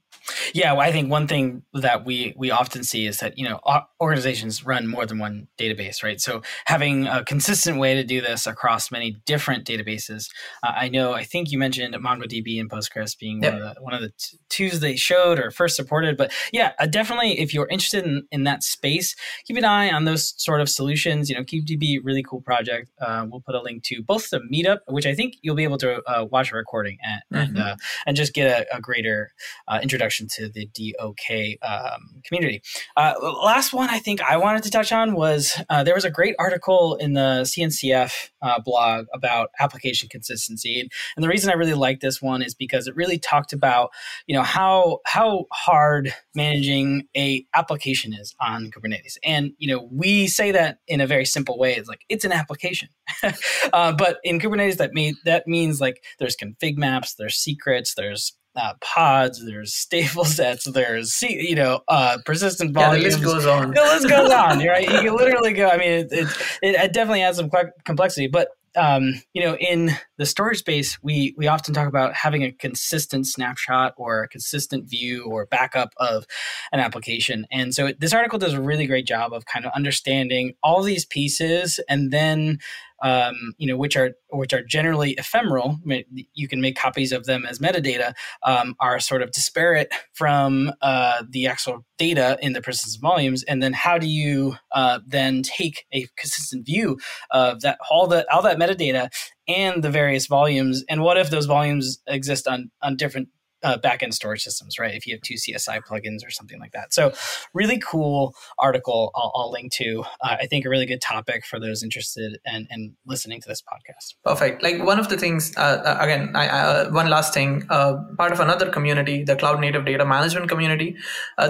yeah, 0.55 0.73
well, 0.73 0.83
I 0.83 0.93
think 0.93 1.11
one 1.11 1.27
thing 1.27 1.63
that 1.75 2.05
we 2.05 2.35
we 2.37 2.51
often 2.51 2.85
see 2.85 3.07
is 3.07 3.19
that 3.19 3.39
you 3.39 3.49
know 3.49 3.61
organizations 4.01 4.65
run 4.65 4.87
more 4.87 5.07
than 5.07 5.19
one 5.19 5.49
database, 5.59 6.03
right? 6.03 6.21
So 6.21 6.43
having 6.67 7.07
a 7.07 7.25
consistent 7.25 7.79
way 7.79 7.95
to 7.95 8.05
do 8.05 8.21
this 8.21 8.47
across 8.47 8.91
many 8.91 9.17
different 9.27 9.65
databases. 9.65 10.31
Uh, 10.63 10.73
I 10.77 10.89
know. 10.89 11.13
I 11.13 11.25
think 11.25 11.51
you 11.51 11.59
mentioned 11.59 11.95
MongoDB 11.95 12.61
and 12.61 12.71
Postgres 12.71 13.19
being 13.19 13.43
yep. 13.43 13.53
one 13.53 13.63
of 13.63 13.75
the 13.75 13.83
one 13.83 13.95
of 13.95 14.01
the 14.01 14.13
t- 14.19 14.39
twos 14.49 14.81
they 14.81 14.97
showed 14.97 15.39
or 15.39 15.51
first 15.51 15.77
supported, 15.77 16.17
but 16.17 16.33
yeah, 16.53 16.73
uh, 16.79 16.87
definitely 16.87 17.39
if 17.39 17.55
you're 17.55 17.69
interested 17.69 18.05
in, 18.05 18.27
in 18.31 18.45
that 18.45 18.63
space, 18.63 19.15
keep 19.45 19.57
an 19.57 19.65
eye 19.65 19.91
on 19.91 20.05
those 20.05 20.35
sort 20.37 20.61
of 20.61 20.69
solutions. 20.69 21.29
You 21.29 21.37
know, 21.37 21.43
KubeDB, 21.43 21.99
really 22.03 22.23
cool 22.23 22.41
project. 22.41 22.91
Uh, 23.01 23.27
we'll 23.29 23.41
put 23.41 23.55
a 23.55 23.63
link 23.63 23.83
to 23.85 24.03
both 24.03 24.31
the 24.31 24.41
meetup, 24.53 24.79
which 24.87 25.07
I 25.07 25.15
think 25.15 25.35
you'll 25.43 25.57
be 25.57 25.65
able 25.65 25.79
to 25.79 26.03
uh, 26.05 26.25
watch 26.25 26.53
a 26.53 26.57
recording 26.57 26.99
and 27.03 27.23
mm-hmm. 27.33 27.57
and, 27.57 27.59
uh, 27.59 27.77
and 28.07 28.17
just 28.17 28.35
get 28.35 28.67
a, 28.73 28.77
a 28.77 28.81
greater 28.81 29.33
uh, 29.67 29.81
to 30.27 30.49
the 30.49 30.67
DOK 30.67 31.59
um, 31.63 32.21
community. 32.25 32.63
Uh, 32.97 33.15
last 33.21 33.73
one 33.73 33.89
I 33.89 33.99
think 33.99 34.21
I 34.23 34.37
wanted 34.37 34.63
to 34.65 34.71
touch 34.71 34.93
on 34.93 35.15
was 35.15 35.61
uh, 35.69 35.85
there 35.85 35.95
was 35.95 36.05
a 36.05 36.11
great 36.11 36.35
article 36.39 36.97
in 36.97 37.13
the 37.13 37.43
CNCF 37.43 38.31
uh, 38.43 38.61
blog 38.61 39.07
about 39.15 39.51
application 39.61 40.09
consistency, 40.09 40.89
and 41.17 41.25
the 41.25 41.29
reason 41.29 41.51
I 41.51 41.55
really 41.55 41.75
like 41.75 42.01
this 42.01 42.21
one 42.23 42.43
is 42.43 42.55
because 42.55 42.87
it 42.87 42.97
really 42.97 43.19
talked 43.19 43.53
about 43.53 43.91
you 44.27 44.35
know 44.35 44.43
how 44.43 45.01
how 45.07 45.47
hard 45.53 46.15
managing 46.35 47.07
a 47.17 47.47
application 47.55 48.13
is 48.13 48.35
on 48.41 48.71
Kubernetes, 48.71 49.17
and 49.25 49.53
you 49.59 49.69
know 49.69 49.89
we 49.93 50.27
say 50.27 50.53
that 50.53 50.79
in 50.87 51.01
a 51.01 51.07
very 51.07 51.25
simple 51.25 51.59
way. 51.59 51.75
It's 51.75 51.89
like 51.89 52.03
it's 52.09 52.25
an 52.25 52.33
application, 52.33 52.89
uh, 53.73 53.93
but 53.93 54.19
in 54.25 54.41
Kubernetes 54.41 54.77
that 54.79 54.93
mean 54.93 55.17
that 55.25 55.47
means 55.47 55.81
like 55.81 56.03
there's 56.19 56.37
config 56.37 56.77
maps, 56.77 57.15
there's 57.15 57.37
secrets, 57.37 57.95
there's 57.95 58.38
uh, 58.59 58.75
pods, 58.81 59.45
there's 59.45 59.73
stateful 59.73 60.27
sets, 60.27 60.65
there's 60.65 61.21
you 61.23 61.55
know 61.55 61.81
uh, 61.89 62.19
persistent 62.25 62.73
volumes. 62.73 63.05
Yeah, 63.05 63.11
the 63.11 63.27
list 63.27 63.35
goes 63.35 63.47
on. 63.47 63.71
The 63.71 63.81
list 63.81 64.09
goes 64.09 64.31
on. 64.31 64.59
Right? 64.59 64.83
You 64.83 65.01
can 65.01 65.17
literally 65.17 65.53
go. 65.53 65.69
I 65.69 65.77
mean, 65.79 65.91
it, 65.91 66.13
it, 66.13 66.29
it 66.63 66.93
definitely 66.93 67.23
adds 67.23 67.39
some 67.39 67.51
complexity, 67.85 68.27
but 68.27 68.49
um, 68.77 69.21
you 69.33 69.43
know, 69.43 69.57
in 69.57 69.93
the 70.19 70.27
storage 70.27 70.59
space, 70.59 71.03
we 71.03 71.35
we 71.37 71.47
often 71.47 71.75
talk 71.75 71.89
about 71.89 72.15
having 72.15 72.43
a 72.43 72.53
consistent 72.53 73.27
snapshot 73.27 73.95
or 73.97 74.23
a 74.23 74.29
consistent 74.29 74.89
view 74.89 75.25
or 75.25 75.47
backup 75.47 75.91
of 75.97 76.27
an 76.73 76.81
application. 76.81 77.47
And 77.51 77.75
so 77.75 77.93
this 77.99 78.13
article 78.13 78.39
does 78.39 78.55
a 78.55 78.61
really 78.61 78.87
great 78.87 79.07
job 79.07 79.33
of 79.33 79.47
kind 79.47 79.65
of 79.65 79.73
understanding 79.75 80.55
all 80.63 80.83
these 80.83 81.05
pieces 81.05 81.81
and 81.89 82.11
then 82.11 82.59
um, 83.03 83.55
you 83.59 83.67
know, 83.67 83.77
which 83.77 83.97
are 83.97 84.13
which 84.31 84.53
are 84.53 84.63
generally 84.63 85.13
ephemeral. 85.13 85.79
I 85.83 85.87
mean, 85.87 86.05
you 86.35 86.49
can 86.49 86.61
make 86.61 86.77
copies 86.77 87.13
of 87.13 87.27
them 87.27 87.47
as 87.47 87.59
metadata. 87.59 88.15
Um, 88.43 88.75
are 88.81 89.01
sort 89.01 89.23
of 89.23 89.33
disparate 89.33 89.93
from 90.13 90.73
uh, 90.83 91.23
the 91.29 91.47
actual 91.47 91.85
data 91.99 92.39
in 92.41 92.53
the 92.53 92.61
persistent 92.61 93.01
volumes, 93.01 93.43
and 93.45 93.63
then 93.63 93.73
how 93.73 93.99
do 93.99 94.07
you 94.09 94.57
uh, 94.73 95.01
then 95.07 95.43
take 95.43 95.87
a 95.93 96.07
consistent 96.17 96.67
view 96.67 96.99
of 97.31 97.61
that 97.61 97.79
all 97.91 98.07
the 98.07 98.27
all 98.33 98.43
that 98.43 98.59
metadata 98.59 99.11
and 99.47 99.83
the 99.83 99.91
various 99.91 100.27
volumes, 100.27 100.85
and 100.89 101.03
what 101.03 101.17
if 101.17 101.31
those 101.31 101.47
volumes 101.47 102.01
exist 102.07 102.47
on 102.47 102.71
on 102.83 102.97
different 102.97 103.29
uh, 103.63 103.79
backend 103.79 104.15
storage 104.15 104.43
systems, 104.43 104.79
right? 104.79 104.95
If 104.95 105.07
you 105.07 105.15
have 105.15 105.23
two 105.23 105.35
CSI 105.35 105.81
plugins 105.85 106.27
or 106.27 106.31
something 106.31 106.61
like 106.61 106.73
that. 106.73 106.93
So, 106.93 107.13
really 107.55 107.79
cool 107.79 108.35
article 108.59 109.11
I'll, 109.15 109.33
I'll 109.35 109.51
link 109.51 109.73
to. 109.75 110.05
Uh, 110.23 110.37
I 110.41 110.47
think 110.47 110.65
a 110.65 110.69
really 110.69 110.87
good 110.87 111.01
topic 111.01 111.45
for 111.45 111.59
those 111.59 111.83
interested 111.83 112.39
and 112.45 112.67
in 112.71 112.97
listening 113.07 113.41
to 113.41 113.49
this 113.49 113.63
podcast. 113.63 114.15
Perfect. 114.25 114.63
Like 114.63 114.83
one 114.83 114.99
of 114.99 115.09
the 115.09 115.17
things, 115.17 115.57
uh, 115.57 115.83
uh 115.85 115.99
again, 116.01 116.33
I, 116.35 116.49
uh, 116.49 116.91
one 116.91 117.09
last 117.09 117.35
thing, 117.35 117.65
uh, 117.71 117.95
part 118.17 118.33
of 118.33 118.41
another 118.41 118.71
community, 118.71 119.25
the 119.25 119.37
Cloud 119.37 119.61
Native 119.61 119.85
Data 119.85 120.05
Management 120.05 120.49
community, 120.49 120.97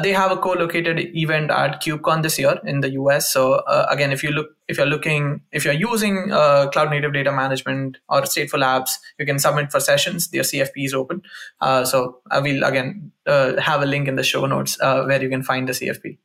they 0.02 0.12
have 0.12 0.30
a 0.30 0.36
co 0.36 0.52
located 0.52 0.98
event 1.14 1.50
at 1.50 1.82
KubeCon 1.82 2.22
this 2.22 2.38
year 2.38 2.58
in 2.64 2.80
the 2.80 2.90
US. 2.92 3.32
So, 3.32 3.62
again, 3.90 4.12
if 4.12 4.22
you 4.22 4.30
look 4.30 4.57
if 4.68 4.76
you're 4.76 4.87
looking, 4.87 5.40
if 5.50 5.64
you're 5.64 5.75
using 5.75 6.30
uh, 6.30 6.68
cloud 6.68 6.90
native 6.90 7.14
data 7.14 7.32
management 7.32 7.98
or 8.08 8.22
stateful 8.22 8.62
apps, 8.62 8.90
you 9.18 9.26
can 9.26 9.38
submit 9.38 9.72
for 9.72 9.80
sessions. 9.80 10.28
Their 10.28 10.42
CFP 10.42 10.84
is 10.84 10.94
open. 10.94 11.22
Uh, 11.60 11.84
so 11.84 12.18
I 12.30 12.40
will 12.40 12.62
again 12.62 13.12
uh, 13.26 13.60
have 13.60 13.82
a 13.82 13.87
link 13.87 14.08
in 14.08 14.16
the 14.16 14.22
show 14.22 14.44
notes 14.46 14.78
uh, 14.80 15.04
where 15.04 15.22
you 15.22 15.30
can 15.30 15.42
find 15.42 15.68
the 15.68 15.72
CFP. 15.72 16.18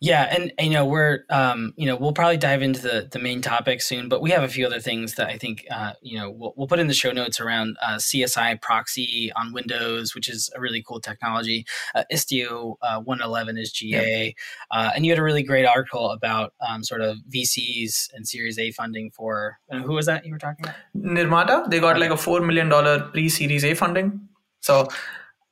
Yeah, 0.00 0.34
and, 0.34 0.52
you 0.58 0.70
know 0.70 0.84
we're 0.84 1.24
um, 1.30 1.72
you 1.76 1.86
know 1.86 1.96
we'll 1.96 2.12
probably 2.12 2.36
dive 2.36 2.62
into 2.62 2.80
the 2.80 3.08
the 3.10 3.18
main 3.18 3.40
topic 3.40 3.80
soon, 3.80 4.08
but 4.08 4.20
we 4.20 4.30
have 4.30 4.42
a 4.42 4.48
few 4.48 4.66
other 4.66 4.80
things 4.80 5.14
that 5.14 5.28
I 5.28 5.38
think 5.38 5.66
uh, 5.70 5.92
you 6.02 6.18
know 6.18 6.30
we'll, 6.30 6.54
we'll 6.56 6.66
put 6.66 6.78
in 6.78 6.86
the 6.86 6.94
show 6.94 7.12
notes 7.12 7.40
around 7.40 7.76
uh, 7.82 7.96
CSI 7.96 8.60
proxy 8.60 9.32
on 9.36 9.52
Windows, 9.52 10.14
which 10.14 10.28
is 10.28 10.50
a 10.54 10.60
really 10.60 10.82
cool 10.82 11.00
technology. 11.00 11.64
Uh, 11.94 12.04
Istio 12.12 12.76
uh, 12.82 13.00
111 13.00 13.58
is 13.58 13.72
GA. 13.72 14.34
Uh, 14.70 14.90
and 14.94 15.04
you 15.04 15.12
had 15.12 15.18
a 15.18 15.22
really 15.22 15.42
great 15.42 15.66
article 15.66 16.10
about 16.10 16.52
um, 16.66 16.82
sort 16.82 17.00
of 17.00 17.18
VCs 17.32 18.12
and 18.14 18.26
Series 18.26 18.58
A 18.58 18.70
funding 18.72 19.10
for 19.10 19.58
uh, 19.70 19.78
who 19.78 19.92
was 19.94 20.06
that 20.06 20.24
you 20.24 20.32
were 20.32 20.38
talking 20.38 20.64
about? 20.64 20.76
Nirmata. 20.96 21.68
They 21.70 21.80
got 21.80 21.98
like 21.98 22.10
a 22.10 22.16
four 22.16 22.40
million 22.40 22.68
dollar 22.68 23.00
pre 23.00 23.28
Series 23.28 23.64
A 23.64 23.74
funding. 23.74 24.28
So 24.60 24.88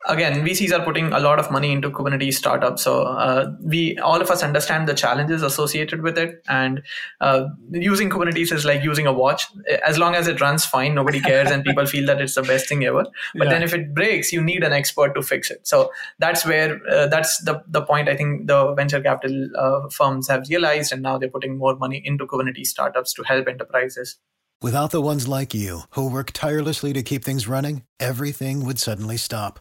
again 0.08 0.44
vcs 0.44 0.72
are 0.72 0.84
putting 0.84 1.12
a 1.12 1.20
lot 1.20 1.38
of 1.38 1.50
money 1.50 1.72
into 1.72 1.90
kubernetes 1.90 2.34
startups 2.34 2.82
so 2.82 3.02
uh, 3.02 3.52
we 3.62 3.98
all 3.98 4.20
of 4.20 4.30
us 4.30 4.42
understand 4.42 4.88
the 4.88 4.94
challenges 4.94 5.42
associated 5.42 6.02
with 6.02 6.18
it 6.18 6.42
and 6.48 6.82
uh, 7.20 7.46
using 7.70 8.10
kubernetes 8.10 8.52
is 8.52 8.64
like 8.64 8.82
using 8.82 9.06
a 9.06 9.12
watch. 9.12 9.46
As 9.86 9.98
long 9.98 10.14
as 10.14 10.28
it 10.28 10.40
runs 10.40 10.64
fine 10.64 10.94
nobody 10.94 11.20
cares 11.20 11.50
and 11.50 11.64
people 11.64 11.86
feel 11.86 12.06
that 12.06 12.20
it's 12.20 12.34
the 12.34 12.42
best 12.42 12.68
thing 12.68 12.84
ever. 12.84 13.04
But 13.34 13.44
yeah. 13.44 13.50
then 13.50 13.62
if 13.62 13.74
it 13.74 13.94
breaks 13.94 14.32
you 14.32 14.42
need 14.42 14.64
an 14.64 14.72
expert 14.72 15.14
to 15.14 15.22
fix 15.22 15.50
it. 15.50 15.66
So 15.66 15.90
that's 16.18 16.44
where 16.44 16.80
uh, 16.88 17.06
that's 17.06 17.38
the, 17.44 17.62
the 17.68 17.82
point 17.82 18.08
i 18.08 18.16
think 18.16 18.46
the 18.46 18.74
venture 18.74 19.00
capital 19.00 19.48
uh, 19.56 19.88
firms 19.88 20.28
have 20.28 20.48
realized 20.48 20.92
and 20.92 21.02
now 21.02 21.18
they're 21.18 21.28
putting 21.28 21.58
more 21.58 21.76
money 21.76 22.02
into 22.04 22.26
kubernetes 22.26 22.66
startups 22.66 23.12
to 23.14 23.22
help 23.22 23.48
enterprises. 23.48 24.18
Without 24.60 24.92
the 24.92 25.00
ones 25.00 25.26
like 25.26 25.54
you 25.54 25.80
who 25.90 26.08
work 26.08 26.30
tirelessly 26.32 26.92
to 26.92 27.02
keep 27.02 27.24
things 27.24 27.48
running 27.48 27.82
everything 28.00 28.64
would 28.64 28.78
suddenly 28.78 29.16
stop 29.16 29.60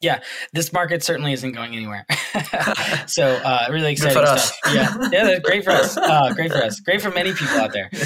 Yeah, 0.00 0.20
this 0.52 0.72
market 0.72 1.02
certainly 1.02 1.32
isn't 1.32 1.52
going 1.52 1.74
anywhere. 1.74 2.06
so 3.06 3.26
uh, 3.44 3.66
really 3.68 3.92
exciting 3.92 4.24
stuff. 4.24 4.56
Yeah, 4.72 4.94
yeah, 5.10 5.24
that's 5.24 5.40
great 5.40 5.64
for 5.64 5.70
us. 5.70 5.96
Uh, 5.96 6.32
great 6.34 6.52
for 6.52 6.58
us. 6.58 6.78
Great 6.78 7.02
for 7.02 7.10
many 7.10 7.32
people 7.32 7.56
out 7.56 7.72
there. 7.72 7.90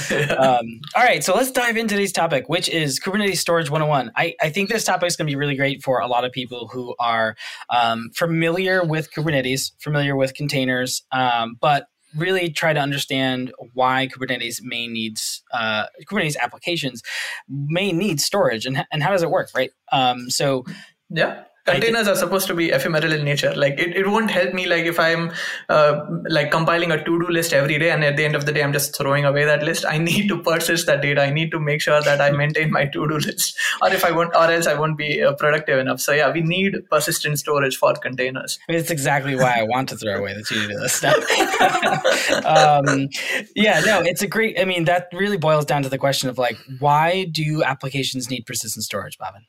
Um, 0.42 0.80
all 0.94 1.02
right, 1.02 1.22
so 1.22 1.34
let's 1.34 1.50
dive 1.50 1.76
into 1.76 1.94
today's 1.94 2.12
topic, 2.12 2.48
which 2.48 2.68
is 2.68 2.98
Kubernetes 2.98 3.36
Storage 3.36 3.70
101. 3.70 4.10
I, 4.16 4.34
I 4.40 4.50
think 4.50 4.70
this 4.70 4.84
topic 4.84 5.06
is 5.06 5.16
going 5.16 5.26
to 5.26 5.30
be 5.30 5.36
really 5.36 5.56
great 5.56 5.82
for 5.82 6.00
a 6.00 6.06
lot 6.06 6.24
of 6.24 6.32
people 6.32 6.68
who 6.72 6.94
are 6.98 7.36
um, 7.70 8.10
familiar 8.14 8.84
with 8.84 9.12
Kubernetes, 9.12 9.72
familiar 9.78 10.16
with 10.16 10.34
containers, 10.34 11.02
um, 11.12 11.56
but 11.60 11.86
really 12.16 12.50
try 12.50 12.72
to 12.72 12.80
understand 12.80 13.52
why 13.74 14.08
Kubernetes 14.08 14.62
may 14.62 14.86
needs 14.86 15.42
uh, 15.52 15.86
Kubernetes 16.10 16.36
applications 16.36 17.02
may 17.48 17.92
need 17.92 18.20
storage 18.20 18.66
and, 18.66 18.84
and 18.90 19.02
how 19.02 19.10
does 19.10 19.22
it 19.22 19.30
work, 19.30 19.50
right? 19.54 19.70
Um, 19.90 20.30
so 20.30 20.64
yeah 21.10 21.44
containers 21.64 22.08
are 22.08 22.16
supposed 22.16 22.46
to 22.48 22.54
be 22.54 22.70
ephemeral 22.70 23.12
in 23.12 23.24
nature. 23.24 23.54
Like 23.54 23.78
it, 23.78 23.96
it 23.96 24.06
won't 24.06 24.30
help 24.30 24.52
me 24.52 24.66
like 24.66 24.84
if 24.84 24.98
i'm 24.98 25.30
uh, 25.68 26.00
like 26.28 26.50
compiling 26.50 26.90
a 26.90 26.96
to-do 27.04 27.28
list 27.28 27.52
every 27.52 27.78
day 27.78 27.90
and 27.90 28.04
at 28.04 28.16
the 28.16 28.24
end 28.24 28.34
of 28.34 28.46
the 28.46 28.52
day 28.52 28.62
i'm 28.62 28.72
just 28.72 28.96
throwing 28.96 29.24
away 29.24 29.44
that 29.44 29.62
list. 29.62 29.84
I 29.88 29.98
need 29.98 30.28
to 30.28 30.42
persist 30.42 30.86
that 30.86 31.02
data. 31.02 31.22
I 31.22 31.30
need 31.30 31.50
to 31.52 31.60
make 31.60 31.80
sure 31.80 32.00
that 32.02 32.20
i 32.20 32.30
maintain 32.30 32.70
my 32.70 32.86
to-do 32.86 33.18
list. 33.18 33.56
Or 33.80 33.92
if 33.92 34.04
i 34.04 34.10
won't 34.10 34.34
or 34.34 34.50
else 34.50 34.66
i 34.66 34.74
won't 34.74 34.98
be 34.98 35.22
uh, 35.22 35.34
productive 35.34 35.78
enough. 35.78 36.00
So 36.00 36.12
yeah 36.12 36.32
we 36.32 36.40
need 36.40 36.74
persistent 36.90 37.38
storage 37.38 37.76
for 37.76 37.94
containers. 37.94 38.58
It's 38.68 38.90
exactly 38.90 39.36
why 39.36 39.60
i 39.60 39.62
want 39.62 39.88
to 39.90 39.96
throw 39.96 40.18
away 40.18 40.34
the 40.34 40.42
to-do 40.42 40.78
list 40.78 41.04
um, 42.44 43.08
yeah 43.54 43.80
no 43.80 44.00
it's 44.00 44.22
a 44.22 44.26
great 44.26 44.58
i 44.58 44.64
mean 44.64 44.84
that 44.84 45.08
really 45.12 45.36
boils 45.36 45.64
down 45.64 45.82
to 45.82 45.88
the 45.88 45.98
question 45.98 46.28
of 46.28 46.38
like 46.38 46.56
why 46.78 47.24
do 47.24 47.62
applications 47.62 48.30
need 48.30 48.44
persistent 48.46 48.84
storage 48.84 49.18
Bhavin 49.18 49.44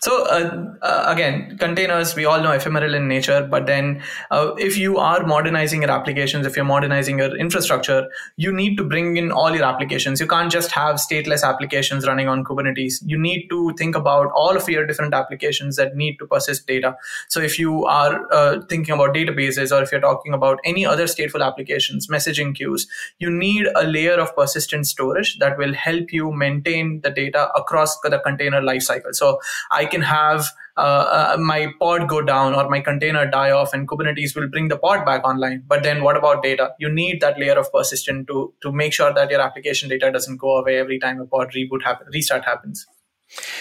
so 0.00 0.24
uh, 0.26 0.74
uh, 0.82 1.04
again, 1.06 1.56
containers 1.58 2.14
we 2.14 2.24
all 2.24 2.40
know 2.40 2.52
ephemeral 2.52 2.94
in 2.94 3.08
nature, 3.08 3.46
but 3.50 3.66
then 3.66 4.02
uh, 4.30 4.52
if 4.58 4.76
you 4.76 4.98
are 4.98 5.26
modernizing 5.26 5.82
your 5.82 5.90
applications, 5.90 6.46
if 6.46 6.56
you're 6.56 6.64
modernizing 6.64 7.18
your 7.18 7.36
infrastructure, 7.36 8.08
you 8.36 8.52
need 8.52 8.76
to 8.76 8.84
bring 8.84 9.16
in 9.16 9.32
all 9.32 9.54
your 9.54 9.64
applications. 9.64 10.20
You 10.20 10.26
can't 10.26 10.50
just 10.50 10.70
have 10.72 10.96
stateless 10.96 11.42
applications 11.42 12.06
running 12.06 12.28
on 12.28 12.44
Kubernetes. 12.44 13.02
You 13.04 13.18
need 13.18 13.48
to 13.48 13.72
think 13.78 13.96
about 13.96 14.30
all 14.32 14.56
of 14.56 14.68
your 14.68 14.86
different 14.86 15.14
applications 15.14 15.76
that 15.76 15.96
need 15.96 16.18
to 16.18 16.26
persist 16.26 16.66
data. 16.66 16.96
So 17.28 17.40
if 17.40 17.58
you 17.58 17.84
are 17.86 18.26
uh, 18.32 18.60
thinking 18.68 18.94
about 18.94 19.14
databases 19.14 19.76
or 19.76 19.82
if 19.82 19.92
you're 19.92 20.00
talking 20.00 20.34
about 20.34 20.58
any 20.64 20.84
other 20.84 21.04
stateful 21.04 21.44
applications, 21.44 22.08
messaging 22.08 22.54
queues, 22.54 22.86
you 23.18 23.30
need 23.30 23.68
a 23.74 23.84
layer 23.84 24.14
of 24.14 24.34
persistent 24.36 24.86
storage 24.86 25.38
that 25.38 25.58
will 25.58 25.74
help 25.74 26.12
you 26.12 26.32
maintain 26.32 27.00
the 27.02 27.10
data 27.10 27.50
across 27.54 27.98
the 28.00 28.18
container 28.18 28.60
lifecycle. 28.60 29.14
So 29.14 29.40
I 29.70 29.85
can 29.86 30.02
have 30.02 30.46
uh, 30.76 31.34
uh, 31.34 31.36
my 31.38 31.72
pod 31.78 32.08
go 32.08 32.20
down 32.20 32.54
or 32.54 32.68
my 32.68 32.80
container 32.80 33.28
die 33.30 33.50
off 33.50 33.72
and 33.72 33.88
Kubernetes 33.88 34.36
will 34.36 34.48
bring 34.48 34.68
the 34.68 34.76
pod 34.76 35.06
back 35.06 35.24
online. 35.24 35.62
But 35.66 35.82
then 35.82 36.02
what 36.02 36.16
about 36.16 36.42
data? 36.42 36.72
You 36.78 36.92
need 36.92 37.20
that 37.22 37.38
layer 37.38 37.58
of 37.58 37.72
persistence 37.72 38.26
to, 38.28 38.52
to 38.62 38.72
make 38.72 38.92
sure 38.92 39.12
that 39.14 39.30
your 39.30 39.40
application 39.40 39.88
data 39.88 40.12
doesn't 40.12 40.36
go 40.36 40.58
away 40.58 40.78
every 40.78 40.98
time 40.98 41.20
a 41.20 41.26
pod 41.26 41.52
reboot 41.56 41.82
happen, 41.82 42.06
restart 42.12 42.44
happens. 42.44 42.86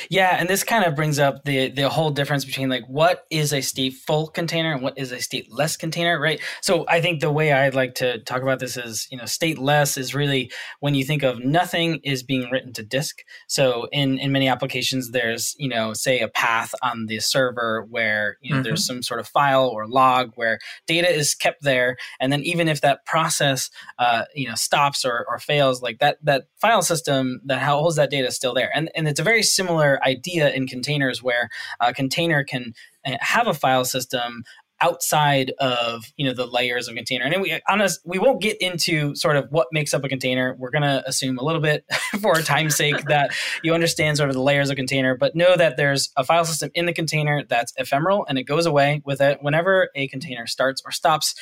Yeah, 0.09 0.37
and 0.39 0.47
this 0.47 0.63
kind 0.63 0.85
of 0.85 0.95
brings 0.95 1.19
up 1.19 1.43
the 1.43 1.69
the 1.69 1.89
whole 1.89 2.11
difference 2.11 2.45
between 2.45 2.69
like 2.69 2.85
what 2.87 3.25
is 3.29 3.53
a 3.53 3.61
state 3.61 3.93
full 3.93 4.27
container 4.27 4.73
and 4.73 4.81
what 4.81 4.97
is 4.97 5.11
a 5.11 5.17
stateless 5.17 5.77
container, 5.77 6.19
right? 6.19 6.39
So 6.61 6.85
I 6.87 7.01
think 7.01 7.19
the 7.19 7.31
way 7.31 7.51
I'd 7.51 7.75
like 7.75 7.95
to 7.95 8.19
talk 8.19 8.41
about 8.41 8.59
this 8.59 8.77
is, 8.77 9.07
you 9.11 9.17
know, 9.17 9.23
stateless 9.23 9.97
is 9.97 10.13
really 10.13 10.51
when 10.79 10.95
you 10.95 11.03
think 11.03 11.23
of 11.23 11.43
nothing 11.43 11.99
is 12.03 12.23
being 12.23 12.49
written 12.51 12.73
to 12.73 12.83
disk. 12.83 13.23
So 13.47 13.87
in 13.91 14.19
in 14.19 14.31
many 14.31 14.47
applications 14.47 15.11
there's, 15.11 15.55
you 15.57 15.69
know, 15.69 15.93
say 15.93 16.19
a 16.19 16.27
path 16.27 16.73
on 16.83 17.07
the 17.07 17.19
server 17.19 17.85
where, 17.89 18.37
you 18.41 18.51
know, 18.51 18.57
mm-hmm. 18.57 18.63
there's 18.63 18.85
some 18.85 19.01
sort 19.01 19.19
of 19.19 19.27
file 19.27 19.67
or 19.67 19.87
log 19.87 20.31
where 20.35 20.59
data 20.87 21.09
is 21.09 21.33
kept 21.33 21.63
there 21.63 21.97
and 22.19 22.31
then 22.31 22.41
even 22.41 22.67
if 22.67 22.81
that 22.81 23.05
process 23.05 23.69
uh, 23.99 24.25
you 24.35 24.47
know, 24.47 24.55
stops 24.55 25.05
or, 25.05 25.25
or 25.29 25.39
fails, 25.39 25.81
like 25.81 25.99
that 25.99 26.17
that 26.23 26.47
file 26.57 26.81
system 26.81 27.41
that 27.45 27.61
holds 27.61 27.95
that 27.95 28.09
data 28.09 28.27
is 28.27 28.35
still 28.35 28.53
there. 28.53 28.69
And 28.75 28.89
and 28.95 29.07
it's 29.07 29.19
a 29.19 29.23
very 29.23 29.43
similar 29.55 29.99
idea 30.05 30.51
in 30.51 30.67
containers 30.67 31.23
where 31.23 31.49
a 31.79 31.93
container 31.93 32.43
can 32.43 32.73
uh, 33.05 33.17
have 33.21 33.47
a 33.47 33.53
file 33.53 33.85
system 33.85 34.43
outside 34.81 35.53
of 35.59 36.11
you 36.17 36.25
know 36.25 36.33
the 36.33 36.45
layers 36.45 36.87
of 36.87 36.95
container. 36.95 37.25
And 37.25 37.41
we 37.41 37.59
honest 37.67 38.01
we 38.05 38.19
won't 38.19 38.41
get 38.41 38.57
into 38.61 39.15
sort 39.15 39.37
of 39.37 39.47
what 39.49 39.67
makes 39.71 39.93
up 39.93 40.03
a 40.03 40.09
container. 40.09 40.55
We're 40.59 40.69
going 40.69 40.83
to 40.83 41.03
assume 41.07 41.37
a 41.37 41.43
little 41.43 41.61
bit 41.61 41.85
for 42.21 42.35
time's 42.41 42.75
sake 42.75 43.01
that 43.07 43.33
you 43.63 43.73
understand 43.73 44.17
sort 44.17 44.29
of 44.29 44.35
the 44.35 44.41
layers 44.41 44.69
of 44.69 44.75
container 44.75 45.15
but 45.15 45.35
know 45.35 45.55
that 45.55 45.77
there's 45.77 46.11
a 46.17 46.23
file 46.23 46.45
system 46.45 46.69
in 46.73 46.85
the 46.85 46.93
container 46.93 47.43
that's 47.47 47.73
ephemeral 47.77 48.25
and 48.27 48.37
it 48.37 48.43
goes 48.43 48.65
away 48.65 49.01
with 49.05 49.21
it 49.21 49.39
whenever 49.41 49.89
a 49.95 50.07
container 50.07 50.45
starts 50.47 50.81
or 50.85 50.91
stops 50.91 51.35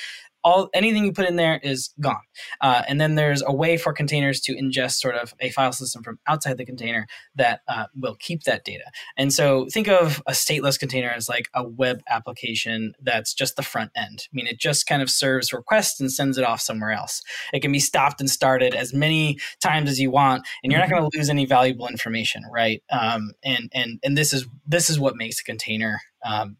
all 0.43 0.69
anything 0.73 1.05
you 1.05 1.13
put 1.13 1.27
in 1.27 1.35
there 1.35 1.59
is 1.63 1.93
gone. 1.99 2.21
Uh, 2.61 2.83
and 2.87 2.99
then 2.99 3.15
there's 3.15 3.41
a 3.45 3.53
way 3.53 3.77
for 3.77 3.93
containers 3.93 4.39
to 4.41 4.55
ingest 4.55 4.99
sort 4.99 5.15
of 5.15 5.33
a 5.39 5.49
file 5.49 5.71
system 5.71 6.03
from 6.03 6.19
outside 6.27 6.57
the 6.57 6.65
container 6.65 7.07
that 7.35 7.61
uh, 7.67 7.85
will 7.95 8.15
keep 8.19 8.43
that 8.43 8.63
data. 8.63 8.83
And 9.17 9.31
so 9.31 9.67
think 9.71 9.87
of 9.87 10.21
a 10.27 10.31
stateless 10.31 10.79
container 10.79 11.09
as 11.09 11.29
like 11.29 11.49
a 11.53 11.67
web 11.67 12.01
application 12.09 12.93
that's 13.01 13.33
just 13.33 13.55
the 13.55 13.63
front 13.63 13.91
end. 13.95 14.27
I 14.27 14.33
mean, 14.33 14.47
it 14.47 14.59
just 14.59 14.87
kind 14.87 15.01
of 15.01 15.09
serves 15.09 15.53
requests 15.53 15.99
and 15.99 16.11
sends 16.11 16.37
it 16.37 16.43
off 16.43 16.61
somewhere 16.61 16.91
else. 16.91 17.21
It 17.53 17.61
can 17.61 17.71
be 17.71 17.79
stopped 17.79 18.19
and 18.19 18.29
started 18.29 18.73
as 18.73 18.93
many 18.93 19.39
times 19.61 19.89
as 19.89 19.99
you 19.99 20.11
want, 20.11 20.45
and 20.63 20.71
you're 20.71 20.79
not 20.79 20.89
mm-hmm. 20.89 20.99
going 20.99 21.11
to 21.11 21.17
lose 21.17 21.29
any 21.29 21.45
valuable 21.45 21.87
information, 21.87 22.43
right? 22.51 22.83
Um, 22.89 23.31
and 23.43 23.69
and 23.73 23.99
and 24.03 24.17
this 24.17 24.33
is 24.33 24.47
this 24.67 24.89
is 24.89 24.99
what 24.99 25.15
makes 25.15 25.39
a 25.39 25.43
container 25.43 26.01
um, 26.25 26.57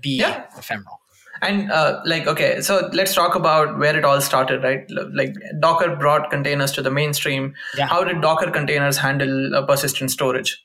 be 0.00 0.18
yeah. 0.18 0.44
ephemeral 0.56 1.00
and 1.42 1.70
uh, 1.70 2.00
like 2.04 2.26
okay 2.26 2.60
so 2.60 2.88
let's 2.92 3.14
talk 3.14 3.34
about 3.34 3.78
where 3.78 3.96
it 3.96 4.04
all 4.04 4.20
started 4.20 4.62
right? 4.62 4.88
Like 5.12 5.34
docker 5.60 5.96
brought 5.96 6.30
containers 6.30 6.72
to 6.72 6.82
the 6.82 6.90
mainstream. 6.90 7.54
Yeah. 7.76 7.86
how 7.86 8.04
did 8.04 8.20
docker 8.20 8.50
containers 8.50 8.98
handle 8.98 9.54
uh, 9.54 9.64
persistent 9.66 10.10
storage? 10.10 10.62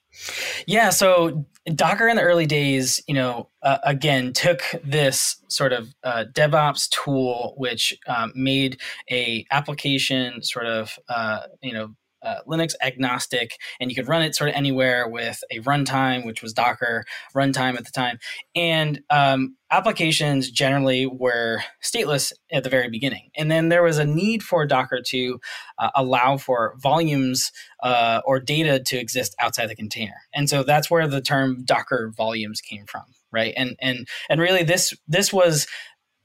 Yeah 0.68 0.90
so 0.90 1.46
docker 1.76 2.08
in 2.08 2.16
the 2.16 2.22
early 2.24 2.46
days 2.46 3.02
you 3.08 3.14
know 3.14 3.50
uh, 3.62 3.78
again 3.84 4.34
took 4.34 4.62
this 4.84 5.38
sort 5.48 5.74
of 5.74 5.94
uh, 6.04 6.26
devops 6.34 6.90
tool 6.90 7.54
which 7.58 7.98
um, 8.08 8.32
made 8.36 8.80
a 9.10 9.46
application 9.52 10.42
sort 10.42 10.66
of 10.66 10.98
uh, 11.10 11.42
you 11.62 11.74
know 11.74 11.90
uh, 12.24 12.40
Linux 12.48 12.74
agnostic, 12.82 13.58
and 13.80 13.90
you 13.90 13.96
could 13.96 14.08
run 14.08 14.22
it 14.22 14.36
sort 14.36 14.50
of 14.50 14.56
anywhere 14.56 15.08
with 15.08 15.44
a 15.52 15.60
runtime, 15.60 16.26
which 16.26 16.42
was 16.42 16.54
Docker 16.54 17.04
runtime 17.36 17.78
at 17.78 17.86
the 17.86 17.92
time. 17.92 18.20
And 18.56 19.02
um, 19.10 19.56
applications 19.72 20.52
generally 20.52 21.06
were 21.06 21.62
stateless 21.82 22.34
at 22.52 22.64
the 22.64 22.70
very 22.70 22.90
beginning. 22.90 23.30
And 23.36 23.50
then 23.50 23.70
there 23.70 23.84
was 23.84 23.98
a 23.98 24.06
need 24.06 24.44
for 24.44 24.66
Docker 24.66 25.02
to 25.08 25.40
uh, 25.80 25.90
allow 25.96 26.38
for 26.38 26.76
volumes 26.78 27.52
uh, 27.82 28.22
or 28.26 28.40
data 28.40 28.80
to 28.80 28.98
exist 28.98 29.36
outside 29.40 29.68
the 29.68 29.76
container. 29.76 30.16
And 30.34 30.50
so 30.50 30.64
that's 30.64 30.92
where 30.92 31.08
the 31.08 31.22
term 31.22 31.64
Docker 31.64 32.12
volumes 32.16 32.62
came 32.62 32.86
from, 32.86 33.06
right? 33.32 33.54
And 33.56 33.76
and 33.82 34.08
and 34.30 34.40
really 34.40 34.64
this 34.64 34.94
this 35.08 35.32
was 35.32 35.68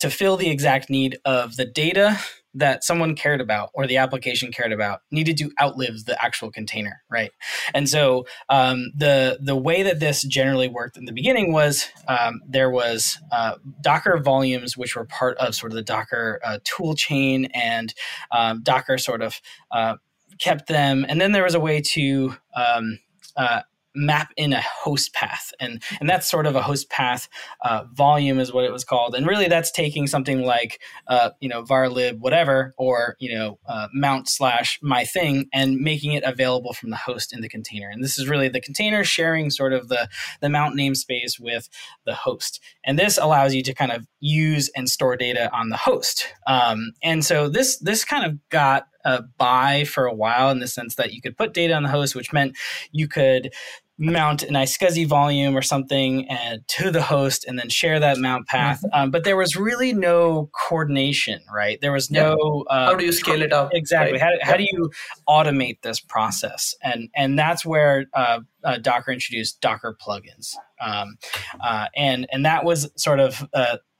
to 0.00 0.10
fill 0.10 0.36
the 0.36 0.50
exact 0.50 0.90
need 0.90 1.18
of 1.24 1.56
the 1.56 1.64
data 1.64 2.18
that 2.56 2.82
someone 2.82 3.14
cared 3.14 3.40
about 3.40 3.70
or 3.74 3.86
the 3.86 3.98
application 3.98 4.50
cared 4.50 4.72
about 4.72 5.00
needed 5.10 5.36
to 5.38 5.50
outlive 5.60 6.06
the 6.06 6.22
actual 6.24 6.50
container, 6.50 7.02
right? 7.10 7.30
And 7.74 7.88
so 7.88 8.26
um, 8.48 8.92
the 8.96 9.38
the 9.40 9.56
way 9.56 9.82
that 9.82 10.00
this 10.00 10.22
generally 10.22 10.68
worked 10.68 10.96
in 10.96 11.04
the 11.04 11.12
beginning 11.12 11.52
was 11.52 11.86
um, 12.08 12.40
there 12.48 12.70
was 12.70 13.18
uh, 13.30 13.56
Docker 13.82 14.18
volumes, 14.18 14.76
which 14.76 14.96
were 14.96 15.04
part 15.04 15.36
of 15.38 15.54
sort 15.54 15.72
of 15.72 15.76
the 15.76 15.82
Docker 15.82 16.40
uh, 16.42 16.58
tool 16.64 16.94
chain, 16.94 17.46
and 17.54 17.94
um, 18.32 18.62
Docker 18.62 18.98
sort 18.98 19.22
of 19.22 19.40
uh, 19.70 19.96
kept 20.40 20.66
them. 20.68 21.04
And 21.08 21.20
then 21.20 21.32
there 21.32 21.44
was 21.44 21.54
a 21.54 21.60
way 21.60 21.80
to 21.80 22.34
um, 22.56 22.98
uh, 23.36 23.62
map 23.96 24.32
in 24.36 24.52
a 24.52 24.60
host 24.60 25.12
path. 25.14 25.52
And 25.58 25.82
and 26.00 26.08
that's 26.08 26.30
sort 26.30 26.46
of 26.46 26.54
a 26.54 26.62
host 26.62 26.90
path 26.90 27.28
uh, 27.62 27.84
volume 27.92 28.38
is 28.38 28.52
what 28.52 28.64
it 28.64 28.72
was 28.72 28.84
called. 28.84 29.14
And 29.14 29.26
really 29.26 29.48
that's 29.48 29.70
taking 29.70 30.06
something 30.06 30.42
like 30.42 30.80
uh, 31.08 31.30
you 31.40 31.48
know 31.48 31.62
varlib 31.62 32.18
whatever 32.18 32.74
or 32.76 33.16
you 33.18 33.34
know 33.34 33.58
uh, 33.66 33.88
mount 33.92 34.28
slash 34.28 34.78
my 34.82 35.04
thing 35.04 35.46
and 35.52 35.78
making 35.78 36.12
it 36.12 36.22
available 36.24 36.72
from 36.72 36.90
the 36.90 36.96
host 36.96 37.34
in 37.34 37.40
the 37.40 37.48
container. 37.48 37.88
And 37.88 38.02
this 38.04 38.18
is 38.18 38.28
really 38.28 38.48
the 38.48 38.60
container 38.60 39.04
sharing 39.04 39.50
sort 39.50 39.72
of 39.72 39.88
the 39.88 40.08
the 40.40 40.48
mount 40.48 40.76
namespace 40.76 41.40
with 41.40 41.68
the 42.04 42.14
host. 42.14 42.60
And 42.84 42.98
this 42.98 43.18
allows 43.18 43.54
you 43.54 43.62
to 43.62 43.74
kind 43.74 43.92
of 43.92 44.06
use 44.20 44.70
and 44.76 44.88
store 44.88 45.16
data 45.16 45.50
on 45.52 45.70
the 45.70 45.76
host. 45.76 46.26
Um, 46.46 46.92
and 47.02 47.24
so 47.24 47.48
this 47.48 47.78
this 47.78 48.04
kind 48.04 48.24
of 48.24 48.38
got 48.50 48.88
uh, 49.04 49.22
by 49.38 49.84
for 49.84 50.06
a 50.06 50.14
while 50.14 50.50
in 50.50 50.58
the 50.58 50.66
sense 50.66 50.96
that 50.96 51.12
you 51.12 51.22
could 51.22 51.36
put 51.36 51.54
data 51.54 51.74
on 51.74 51.84
the 51.84 51.88
host, 51.88 52.14
which 52.14 52.32
meant 52.32 52.56
you 52.90 53.06
could 53.06 53.52
mount 53.98 54.42
an 54.42 54.54
iSCSI 54.54 55.06
volume 55.06 55.56
or 55.56 55.62
something 55.62 56.28
and, 56.28 56.66
to 56.68 56.90
the 56.90 57.02
host 57.02 57.44
and 57.46 57.58
then 57.58 57.68
share 57.68 57.98
that 57.98 58.18
mount 58.18 58.46
path. 58.46 58.78
Mm-hmm. 58.78 59.00
Um, 59.00 59.10
but 59.10 59.24
there 59.24 59.36
was 59.36 59.56
really 59.56 59.92
no 59.92 60.50
coordination, 60.68 61.40
right? 61.52 61.80
There 61.80 61.92
was 61.92 62.10
no. 62.10 62.64
Uh, 62.68 62.86
how 62.86 62.94
do 62.94 63.04
you 63.04 63.12
scale 63.12 63.42
it 63.42 63.52
up? 63.52 63.70
Exactly. 63.72 64.18
Right? 64.18 64.40
How, 64.42 64.50
how 64.52 64.56
do 64.56 64.64
you 64.64 64.90
automate 65.28 65.80
this 65.82 66.00
process? 66.00 66.74
And 66.82 67.08
and 67.14 67.38
that's 67.38 67.64
where 67.64 68.06
uh, 68.12 68.40
uh, 68.64 68.78
Docker 68.78 69.12
introduced 69.12 69.60
Docker 69.60 69.96
plugins, 70.00 70.54
um, 70.80 71.16
uh, 71.64 71.86
and 71.96 72.26
and 72.30 72.44
that 72.44 72.64
was 72.64 72.90
sort 72.96 73.20
of 73.20 73.46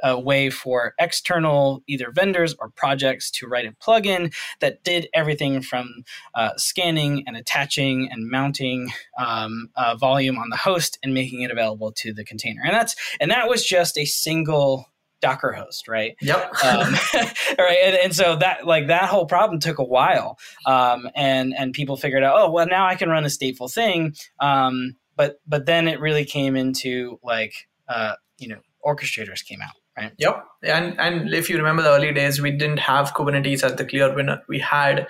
a, 0.03 0.19
way 0.19 0.51
for 0.51 0.95
external 0.99 1.83
either 1.87 2.11
vendors 2.11 2.55
or 2.59 2.71
projects 2.71 3.31
to 3.31 3.47
write 3.47 3.67
a 3.67 3.73
plugin 3.73 4.35
that 4.61 4.83
did 4.83 5.09
everything 5.15 5.61
from 5.63 6.05
uh, 6.35 6.51
scanning 6.57 7.23
and 7.27 7.37
attaching 7.37 8.09
and 8.11 8.31
mounting 8.31 8.91
um, 9.19 9.69
volume 9.99 10.39
on 10.39 10.49
the 10.51 10.57
host 10.57 10.99
and 11.03 11.15
making 11.15 11.43
it 11.43 11.51
available 11.51 11.93
to 11.93 12.13
the 12.13 12.25
container. 12.25 12.63
And 12.65 12.75
that's 12.75 12.97
and 13.21 13.31
that 13.31 13.49
was 13.49 13.65
just 13.65 13.99
a 13.99 14.05
single 14.05 14.87
Docker 15.21 15.53
host, 15.53 15.89
right? 15.89 16.15
Yep. 16.21 16.65
um, 16.65 16.95
right, 17.59 17.79
and, 17.85 17.97
and, 17.97 18.15
so 18.15 18.37
that 18.37 18.67
like 18.67 18.89
that 18.89 19.05
whole 19.05 19.27
problem 19.27 19.61
took 19.61 19.79
a 19.79 19.85
while, 19.85 20.39
um, 20.67 21.09
and 21.15 21.55
and 21.57 21.73
people 21.73 21.97
figured 21.97 22.23
out, 22.23 22.37
oh 22.39 22.51
well, 22.51 22.67
now 22.67 22.87
I 22.87 22.97
can 22.97 23.09
run 23.09 23.25
a 23.25 23.29
stateful 23.29 23.73
thing, 23.73 24.15
um, 24.41 24.97
but 25.17 25.41
but 25.47 25.67
then 25.67 25.89
it 25.89 26.01
really 26.01 26.25
came 26.25 26.55
into 26.55 27.19
like 27.23 27.67
uh, 27.89 28.15
you 28.39 28.49
know 28.49 28.61
orchestrators 28.85 29.45
came 29.45 29.63
out, 29.63 29.75
right? 29.97 30.13
Yep, 30.19 30.45
and 30.63 30.99
and 31.01 31.35
if 31.35 31.49
you 31.51 31.57
remember 31.57 31.83
the 31.83 31.91
early 31.91 32.13
days, 32.13 32.41
we 32.41 32.51
didn't 32.51 32.79
have 32.79 33.15
Kubernetes 33.15 33.63
as 33.63 33.77
the 33.77 33.85
clear 33.85 34.15
winner. 34.15 34.43
We 34.49 34.59
had 34.59 35.09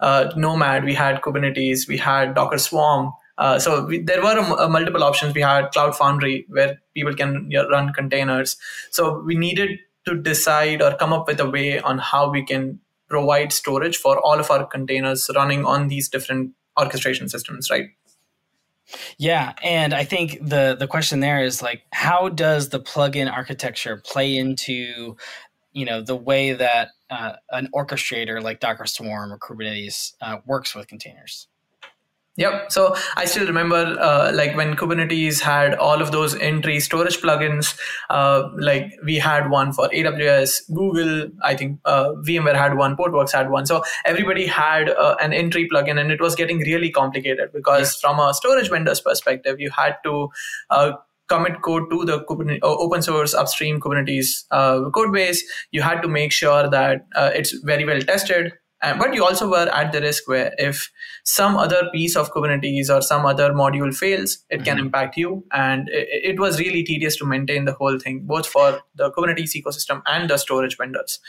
uh, 0.00 0.32
Nomad, 0.36 0.84
we 0.84 0.94
had 0.94 1.22
Kubernetes, 1.22 1.88
we 1.88 1.96
had 1.96 2.34
Docker 2.34 2.58
Swarm. 2.58 3.12
Uh, 3.36 3.58
so 3.58 3.84
we, 3.84 4.00
there 4.00 4.22
were 4.22 4.38
a, 4.38 4.64
a 4.64 4.68
multiple 4.68 5.02
options. 5.02 5.34
We 5.34 5.40
had 5.40 5.72
Cloud 5.72 5.96
Foundry 5.96 6.46
where 6.48 6.80
people 6.94 7.14
can 7.14 7.50
run 7.70 7.92
containers. 7.92 8.56
So 8.90 9.20
we 9.20 9.34
needed 9.34 9.78
to 10.06 10.14
decide 10.14 10.82
or 10.82 10.94
come 10.96 11.12
up 11.12 11.26
with 11.26 11.40
a 11.40 11.48
way 11.48 11.80
on 11.80 11.98
how 11.98 12.30
we 12.30 12.44
can 12.44 12.80
provide 13.08 13.52
storage 13.52 13.96
for 13.96 14.18
all 14.20 14.38
of 14.38 14.50
our 14.50 14.66
containers 14.66 15.30
running 15.34 15.64
on 15.64 15.88
these 15.88 16.08
different 16.08 16.52
orchestration 16.78 17.28
systems, 17.28 17.70
right? 17.70 17.86
Yeah, 19.18 19.54
and 19.62 19.94
I 19.94 20.04
think 20.04 20.38
the 20.46 20.76
the 20.78 20.86
question 20.86 21.20
there 21.20 21.42
is 21.42 21.62
like, 21.62 21.82
how 21.92 22.28
does 22.28 22.68
the 22.68 22.80
plugin 22.80 23.30
architecture 23.32 23.96
play 24.04 24.36
into, 24.36 25.16
you 25.72 25.84
know, 25.84 26.02
the 26.02 26.16
way 26.16 26.52
that 26.52 26.88
uh, 27.10 27.34
an 27.50 27.68
orchestrator 27.74 28.42
like 28.42 28.60
Docker 28.60 28.86
Swarm 28.86 29.32
or 29.32 29.38
Kubernetes 29.38 30.14
uh, 30.20 30.38
works 30.46 30.74
with 30.74 30.88
containers? 30.88 31.48
Yep. 32.36 32.72
So 32.72 32.96
I 33.16 33.26
still 33.26 33.46
remember, 33.46 33.76
uh, 33.76 34.32
like 34.34 34.56
when 34.56 34.74
Kubernetes 34.74 35.40
had 35.40 35.76
all 35.76 36.02
of 36.02 36.10
those 36.10 36.34
in-tree 36.34 36.80
storage 36.80 37.18
plugins. 37.18 37.78
Uh, 38.10 38.48
like 38.58 38.92
we 39.04 39.16
had 39.16 39.50
one 39.50 39.72
for 39.72 39.88
AWS, 39.90 40.62
Google. 40.74 41.30
I 41.44 41.54
think 41.54 41.78
uh, 41.84 42.10
VMware 42.26 42.56
had 42.56 42.76
one, 42.76 42.96
Portworx 42.96 43.30
had 43.30 43.50
one. 43.50 43.66
So 43.66 43.84
everybody 44.04 44.46
had 44.46 44.90
uh, 44.90 45.14
an 45.20 45.32
in-tree 45.32 45.68
plugin, 45.72 46.00
and 46.00 46.10
it 46.10 46.20
was 46.20 46.34
getting 46.34 46.58
really 46.58 46.90
complicated 46.90 47.50
because 47.52 47.94
from 47.96 48.18
a 48.18 48.34
storage 48.34 48.68
vendor's 48.68 49.00
perspective, 49.00 49.60
you 49.60 49.70
had 49.70 49.94
to 50.02 50.28
uh, 50.70 50.92
commit 51.28 51.62
code 51.62 51.88
to 51.90 52.04
the 52.04 52.24
Kubernetes, 52.24 52.64
uh, 52.64 52.76
open 52.76 53.00
source 53.00 53.32
upstream 53.32 53.80
Kubernetes 53.80 54.44
uh, 54.50 54.90
code 54.90 55.12
base. 55.12 55.44
You 55.70 55.82
had 55.82 56.02
to 56.02 56.08
make 56.08 56.32
sure 56.32 56.68
that 56.68 57.06
uh, 57.14 57.30
it's 57.32 57.52
very 57.52 57.84
well 57.84 58.00
tested 58.00 58.54
but 58.92 59.14
you 59.14 59.24
also 59.24 59.48
were 59.48 59.68
at 59.72 59.92
the 59.92 60.00
risk 60.00 60.28
where 60.28 60.54
if 60.58 60.90
some 61.24 61.56
other 61.56 61.88
piece 61.92 62.16
of 62.16 62.30
kubernetes 62.32 62.90
or 62.94 63.00
some 63.00 63.24
other 63.24 63.52
module 63.52 63.94
fails 63.94 64.38
it 64.50 64.56
mm-hmm. 64.56 64.64
can 64.64 64.78
impact 64.78 65.16
you. 65.16 65.44
And 65.52 65.88
it, 65.88 66.34
it, 66.34 66.40
was 66.40 66.58
really 66.58 66.82
tedious 66.82 67.16
to 67.16 67.24
maintain 67.24 67.64
the 67.64 67.72
whole 67.72 67.98
thing 67.98 68.20
both 68.24 68.46
for 68.46 68.82
the 68.94 69.10
kubernetes 69.12 69.52
ecosystem 69.54 70.02
and 70.06 70.28
the 70.28 70.36
storage 70.36 70.76
vendors. 70.76 71.20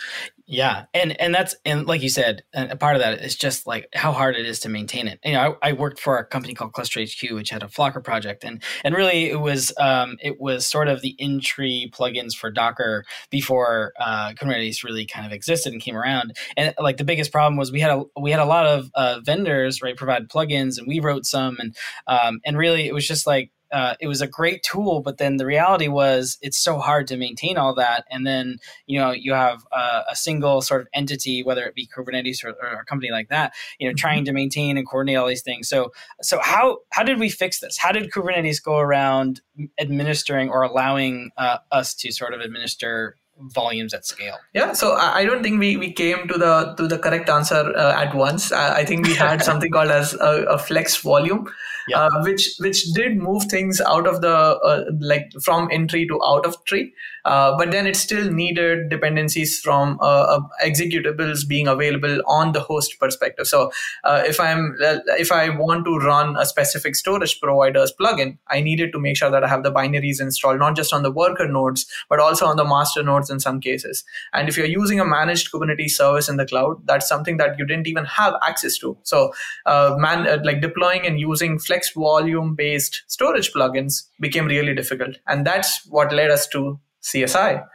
Yeah. 0.47 0.85
And 0.93 1.19
and 1.21 1.33
that's 1.33 1.55
and 1.63 1.87
like 1.87 2.01
you 2.01 2.09
said 2.09 2.43
a 2.53 2.75
part 2.75 2.95
of 2.95 3.01
that 3.01 3.21
is 3.21 3.35
just 3.35 3.65
like 3.65 3.87
how 3.93 4.11
hard 4.11 4.35
it 4.35 4.45
is 4.45 4.59
to 4.61 4.69
maintain 4.69 5.07
it. 5.07 5.19
You 5.23 5.33
know 5.33 5.57
i, 5.61 5.69
I 5.69 5.73
worked 5.73 5.99
for 5.99 6.17
a 6.17 6.25
company 6.25 6.53
called 6.53 6.73
cluster 6.73 6.99
hq 6.99 7.31
which 7.31 7.51
had 7.51 7.63
a 7.63 7.67
flocker 7.67 8.03
project. 8.03 8.43
And 8.43 8.61
and 8.83 8.95
really 8.95 9.29
it 9.29 9.39
was 9.39 9.71
um, 9.79 10.17
it 10.21 10.41
was 10.41 10.67
sort 10.67 10.87
of 10.87 11.01
the 11.01 11.15
in-tree 11.19 11.91
plugins 11.93 12.33
for 12.33 12.51
docker 12.51 13.05
before 13.29 13.93
uh, 13.99 14.33
kubernetes 14.33 14.83
really 14.83 15.05
kind 15.05 15.25
of 15.25 15.31
existed 15.31 15.71
and 15.71 15.81
came 15.81 15.95
around. 15.95 16.35
And 16.57 16.73
like 16.79 16.97
the 16.97 17.03
biggest 17.03 17.31
problem 17.31 17.44
problem 17.45 17.57
was 17.57 17.71
we 17.71 17.79
had 17.79 17.91
a 17.91 18.03
we 18.19 18.31
had 18.31 18.39
a 18.39 18.45
lot 18.45 18.65
of 18.65 18.89
uh, 18.95 19.19
vendors 19.23 19.81
right 19.81 19.95
provide 19.95 20.27
plugins, 20.29 20.77
and 20.77 20.87
we 20.87 20.99
wrote 20.99 21.25
some, 21.25 21.57
and 21.59 21.75
um, 22.07 22.39
and 22.43 22.57
really 22.57 22.87
it 22.87 22.93
was 22.93 23.07
just 23.07 23.27
like 23.27 23.51
uh, 23.71 23.93
it 23.99 24.07
was 24.07 24.21
a 24.21 24.27
great 24.27 24.63
tool, 24.63 25.01
but 25.01 25.17
then 25.17 25.37
the 25.37 25.45
reality 25.45 25.87
was 25.87 26.37
it's 26.41 26.57
so 26.57 26.77
hard 26.79 27.07
to 27.07 27.17
maintain 27.17 27.57
all 27.57 27.75
that. 27.75 28.05
And 28.09 28.25
then 28.25 28.57
you 28.87 28.99
know 28.99 29.11
you 29.11 29.33
have 29.33 29.63
uh, 29.71 30.03
a 30.09 30.15
single 30.15 30.61
sort 30.61 30.81
of 30.81 30.87
entity, 30.93 31.43
whether 31.43 31.63
it 31.65 31.75
be 31.75 31.87
Kubernetes 31.87 32.43
or, 32.43 32.49
or, 32.49 32.81
a 32.81 32.85
company 32.85 33.11
like 33.11 33.29
that, 33.29 33.53
you 33.79 33.87
know, 33.87 33.91
mm-hmm. 33.91 33.97
trying 33.97 34.25
to 34.25 34.31
maintain 34.31 34.77
and 34.77 34.87
coordinate 34.87 35.17
all 35.17 35.27
these 35.27 35.43
things. 35.43 35.69
So 35.69 35.91
so 36.21 36.39
how 36.41 36.79
how 36.91 37.03
did 37.03 37.19
we 37.19 37.29
fix 37.29 37.59
this? 37.59 37.77
How 37.77 37.91
did 37.91 38.11
Kubernetes 38.11 38.63
go 38.63 38.77
around 38.77 39.41
administering 39.79 40.49
or 40.49 40.63
allowing 40.63 41.29
uh, 41.37 41.59
us 41.71 41.93
to 41.95 42.11
sort 42.11 42.33
of 42.33 42.41
administer 42.41 43.17
volumes 43.37 43.93
at 43.93 44.05
scale. 44.05 44.37
Yeah 44.53 44.73
so 44.73 44.93
i 44.93 45.25
don't 45.25 45.43
think 45.43 45.59
we, 45.59 45.77
we 45.77 45.91
came 45.91 46.27
to 46.27 46.37
the 46.37 46.73
to 46.77 46.87
the 46.87 46.97
correct 46.97 47.29
answer 47.29 47.73
uh, 47.75 48.01
at 48.01 48.15
once. 48.15 48.51
I, 48.51 48.77
I, 48.77 48.85
think 48.85 49.05
we 49.05 49.13
had 49.13 49.43
something 49.49 49.71
called 49.71 49.91
as 49.91 50.13
a, 50.13 50.45
a 50.49 50.57
flex 50.57 50.97
volume 50.97 51.47
yeah. 51.87 51.99
uh, 51.99 52.23
which 52.23 52.55
which 52.59 52.83
did 52.93 53.17
move 53.17 53.43
things 53.45 53.81
out 53.81 54.07
of 54.07 54.21
the 54.21 54.35
uh, 54.35 54.85
like 54.99 55.31
from 55.41 55.69
in-tree 55.69 56.07
to 56.07 56.19
out 56.23 56.45
of 56.45 56.63
tree. 56.65 56.93
Uh, 57.25 57.57
but 57.57 57.71
then 57.71 57.87
it 57.87 57.95
still 57.95 58.31
needed 58.31 58.89
dependencies 58.89 59.59
from 59.59 59.97
uh, 59.99 60.37
uh, 60.37 60.39
executables 60.63 61.47
being 61.47 61.67
available 61.67 62.21
on 62.27 62.51
the 62.51 62.59
host 62.59 62.99
perspective. 62.99 63.47
So 63.47 63.71
if 64.05 64.39
i'm 64.39 64.75
if 65.23 65.31
i 65.31 65.49
want 65.49 65.85
to 65.85 65.97
run 65.97 66.35
a 66.37 66.45
specific 66.45 66.95
storage 66.95 67.39
provider's 67.41 67.93
plugin 67.99 68.37
i 68.47 68.61
needed 68.61 68.91
to 68.91 68.99
make 68.99 69.17
sure 69.17 69.29
that 69.29 69.43
i 69.43 69.47
have 69.47 69.63
the 69.63 69.71
binaries 69.71 70.21
installed 70.21 70.59
not 70.59 70.75
just 70.75 70.93
on 70.93 71.03
the 71.03 71.11
worker 71.11 71.47
nodes 71.47 71.85
but 72.09 72.19
also 72.19 72.45
on 72.45 72.55
the 72.55 72.63
master 72.63 73.03
nodes 73.03 73.29
in 73.29 73.39
some 73.39 73.59
cases. 73.59 74.03
And 74.33 74.47
if 74.47 74.57
you're 74.57 74.67
using 74.67 74.99
a 74.99 75.05
managed 75.05 75.51
kubernetes 75.51 75.91
service 75.91 76.29
in 76.29 76.37
the 76.37 76.45
cloud 76.45 76.85
that's 76.85 77.07
something 77.07 77.37
that 77.37 77.57
you 77.57 77.65
didn't 77.65 77.87
even 77.87 78.05
have 78.05 78.35
access 78.47 78.77
to. 78.79 78.97
So 79.03 79.33
man 79.65 80.43
like 80.43 80.61
deploying 80.61 81.05
and 81.05 81.19
using 81.19 81.59
flex 81.59 81.74
flex 81.75 81.91
volume 81.93 82.55
based 82.55 83.03
storage 83.07 83.51
plugins 83.51 84.03
became 84.19 84.45
really 84.45 84.73
difficult. 84.73 85.17
And 85.27 85.45
that's 85.45 85.85
what 85.87 86.13
led 86.13 86.31
us 86.31 86.47
to 86.49 86.79
CSI. 87.03 87.65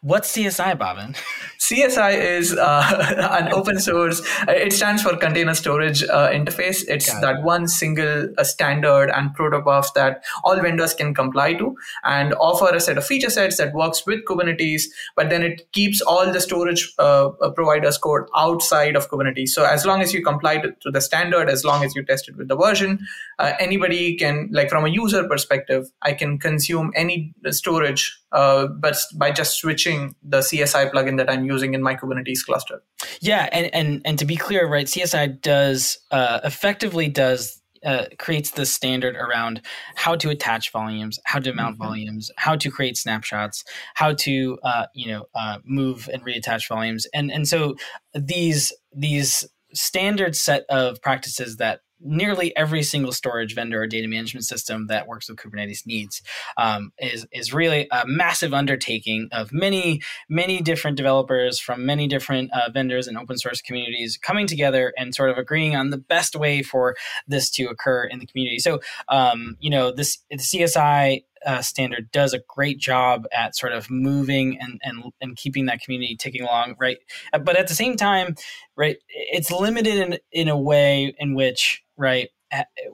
What's 0.00 0.36
CSI, 0.36 0.78
Bhavin? 0.78 1.16
CSI 1.58 2.38
is 2.38 2.56
uh, 2.56 3.28
an 3.38 3.52
open 3.52 3.78
source. 3.78 4.22
It 4.46 4.72
stands 4.72 5.02
for 5.02 5.16
Container 5.16 5.54
Storage 5.54 6.02
uh, 6.04 6.30
Interface. 6.30 6.84
It's 6.88 7.12
Got 7.12 7.20
that 7.22 7.36
it. 7.40 7.44
one 7.44 7.68
single 7.68 8.28
uh, 8.38 8.44
standard 8.44 9.10
and 9.10 9.36
protobuf 9.36 9.92
that 9.94 10.24
all 10.44 10.56
vendors 10.60 10.94
can 10.94 11.14
comply 11.14 11.54
to 11.54 11.76
and 12.04 12.34
offer 12.34 12.74
a 12.74 12.80
set 12.80 12.96
of 12.96 13.04
feature 13.04 13.30
sets 13.30 13.56
that 13.58 13.74
works 13.74 14.06
with 14.06 14.24
Kubernetes. 14.24 14.84
But 15.16 15.30
then 15.30 15.42
it 15.42 15.70
keeps 15.72 16.00
all 16.00 16.32
the 16.32 16.40
storage 16.40 16.92
uh, 16.98 17.28
uh, 17.28 17.50
providers 17.50 17.98
code 17.98 18.24
outside 18.36 18.96
of 18.96 19.10
Kubernetes. 19.10 19.48
So 19.48 19.64
as 19.64 19.84
long 19.84 20.00
as 20.00 20.14
you 20.14 20.22
comply 20.22 20.58
to, 20.58 20.72
to, 20.72 20.90
the 20.90 21.00
standard, 21.00 21.50
as 21.50 21.64
long 21.64 21.84
as 21.84 21.94
you 21.94 22.04
test 22.04 22.28
it 22.28 22.36
with 22.36 22.48
the 22.48 22.56
version, 22.56 23.00
uh, 23.38 23.52
anybody 23.60 24.16
can, 24.16 24.48
like 24.52 24.70
from 24.70 24.84
a 24.84 24.88
user 24.88 25.26
perspective, 25.28 25.90
I 26.02 26.12
can 26.12 26.38
consume 26.38 26.92
any 26.94 27.34
storage 27.50 28.18
uh, 28.32 28.66
but 28.66 28.96
by 29.14 29.30
just 29.30 29.54
switching 29.68 30.14
the 30.22 30.38
CSI 30.38 30.90
plugin 30.90 31.18
that 31.18 31.28
I'm 31.30 31.44
using 31.44 31.74
in 31.74 31.82
my 31.82 31.94
Kubernetes 31.94 32.44
cluster. 32.44 32.82
Yeah, 33.20 33.48
and 33.52 33.72
and 33.74 34.02
and 34.04 34.18
to 34.18 34.24
be 34.24 34.36
clear, 34.36 34.66
right, 34.66 34.86
CSI 34.86 35.40
does 35.42 35.98
uh, 36.10 36.40
effectively 36.42 37.08
does 37.08 37.60
uh, 37.84 38.06
creates 38.18 38.52
the 38.52 38.64
standard 38.64 39.14
around 39.14 39.60
how 39.94 40.16
to 40.16 40.30
attach 40.30 40.72
volumes, 40.72 41.18
how 41.24 41.38
to 41.38 41.52
mount 41.52 41.74
mm-hmm. 41.74 41.84
volumes, 41.84 42.30
how 42.36 42.56
to 42.56 42.70
create 42.70 42.96
snapshots, 42.96 43.62
how 43.94 44.14
to 44.14 44.58
uh, 44.62 44.86
you 44.94 45.08
know 45.12 45.26
uh, 45.34 45.58
move 45.64 46.08
and 46.12 46.24
reattach 46.24 46.66
volumes, 46.66 47.06
and 47.12 47.30
and 47.30 47.46
so 47.46 47.76
these 48.14 48.72
these 48.94 49.46
standard 49.74 50.34
set 50.34 50.64
of 50.70 51.00
practices 51.02 51.58
that 51.58 51.80
nearly 52.00 52.56
every 52.56 52.82
single 52.82 53.12
storage 53.12 53.54
vendor 53.54 53.82
or 53.82 53.86
data 53.86 54.08
management 54.08 54.44
system 54.44 54.86
that 54.86 55.06
works 55.06 55.28
with 55.28 55.38
Kubernetes 55.38 55.86
needs 55.86 56.22
um, 56.56 56.92
is 56.98 57.26
is 57.32 57.52
really 57.52 57.88
a 57.90 58.04
massive 58.06 58.54
undertaking 58.54 59.28
of 59.32 59.52
many 59.52 60.00
many 60.28 60.60
different 60.60 60.96
developers 60.96 61.58
from 61.58 61.84
many 61.84 62.06
different 62.06 62.52
uh, 62.52 62.70
vendors 62.70 63.06
and 63.06 63.18
open 63.18 63.38
source 63.38 63.60
communities 63.60 64.16
coming 64.16 64.46
together 64.46 64.92
and 64.96 65.14
sort 65.14 65.30
of 65.30 65.38
agreeing 65.38 65.74
on 65.74 65.90
the 65.90 65.98
best 65.98 66.36
way 66.36 66.62
for 66.62 66.96
this 67.26 67.50
to 67.50 67.64
occur 67.66 68.04
in 68.04 68.18
the 68.18 68.26
community. 68.26 68.58
So 68.58 68.80
um, 69.08 69.56
you 69.60 69.70
know 69.70 69.90
this 69.90 70.18
the 70.30 70.36
CSI 70.36 71.24
uh, 71.44 71.62
standard 71.62 72.10
does 72.12 72.32
a 72.32 72.40
great 72.48 72.78
job 72.78 73.26
at 73.32 73.56
sort 73.56 73.72
of 73.72 73.90
moving 73.90 74.58
and, 74.60 74.80
and 74.82 75.12
and 75.20 75.36
keeping 75.36 75.66
that 75.66 75.80
community 75.80 76.16
ticking 76.16 76.42
along, 76.42 76.74
right? 76.78 76.98
But 77.32 77.56
at 77.56 77.68
the 77.68 77.74
same 77.74 77.96
time, 77.96 78.34
right, 78.76 78.96
it's 79.08 79.50
limited 79.50 79.96
in 79.96 80.18
in 80.32 80.48
a 80.48 80.58
way 80.58 81.14
in 81.18 81.34
which 81.34 81.82
right? 81.98 82.30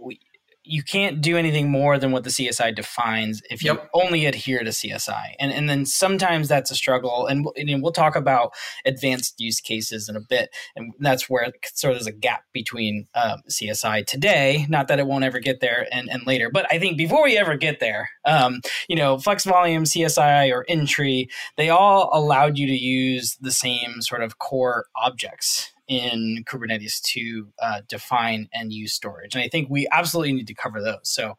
We, 0.00 0.18
you 0.64 0.82
can't 0.82 1.20
do 1.20 1.36
anything 1.36 1.70
more 1.70 1.98
than 1.98 2.10
what 2.10 2.24
the 2.24 2.30
CSI 2.30 2.74
defines 2.74 3.42
if 3.50 3.62
you 3.62 3.72
yep. 3.72 3.90
only 3.92 4.24
adhere 4.24 4.64
to 4.64 4.70
CSI. 4.70 5.34
And 5.38 5.52
and 5.52 5.68
then 5.68 5.84
sometimes 5.84 6.48
that's 6.48 6.70
a 6.70 6.74
struggle. 6.74 7.26
And, 7.26 7.46
and, 7.56 7.82
we'll 7.82 7.92
talk 7.92 8.16
about 8.16 8.52
advanced 8.86 9.34
use 9.38 9.60
cases 9.60 10.08
in 10.08 10.16
a 10.16 10.20
bit. 10.20 10.48
And 10.74 10.92
that's 11.00 11.28
where 11.28 11.52
sort 11.74 11.92
of 11.92 11.98
there's 11.98 12.06
a 12.06 12.12
gap 12.12 12.44
between 12.52 13.06
um, 13.14 13.42
CSI 13.50 14.06
today. 14.06 14.64
Not 14.68 14.88
that 14.88 14.98
it 14.98 15.06
won't 15.06 15.24
ever 15.24 15.38
get 15.38 15.60
there 15.60 15.86
and, 15.92 16.08
and 16.08 16.26
later. 16.26 16.50
But 16.50 16.66
I 16.72 16.78
think 16.78 16.96
before 16.96 17.22
we 17.24 17.36
ever 17.36 17.56
get 17.56 17.80
there, 17.80 18.08
um, 18.24 18.60
you 18.88 18.96
know, 18.96 19.18
Flex 19.18 19.44
Volume, 19.44 19.84
CSI, 19.84 20.50
or 20.50 20.62
In-tree, 20.62 21.28
they 21.56 21.68
all 21.68 22.10
allowed 22.12 22.56
you 22.56 22.66
to 22.66 22.76
use 22.76 23.36
the 23.40 23.50
same 23.50 24.00
sort 24.00 24.22
of 24.22 24.38
core 24.38 24.86
objects 24.96 25.73
in 25.88 26.44
Kubernetes 26.46 27.00
to 27.12 27.48
uh, 27.62 27.80
define 27.88 28.48
and 28.52 28.72
use 28.72 28.92
storage. 28.92 29.34
And 29.34 29.42
I 29.42 29.48
think 29.48 29.68
we 29.68 29.86
absolutely 29.92 30.32
need 30.32 30.46
to 30.46 30.54
cover 30.54 30.82
those. 30.82 31.00
So, 31.02 31.34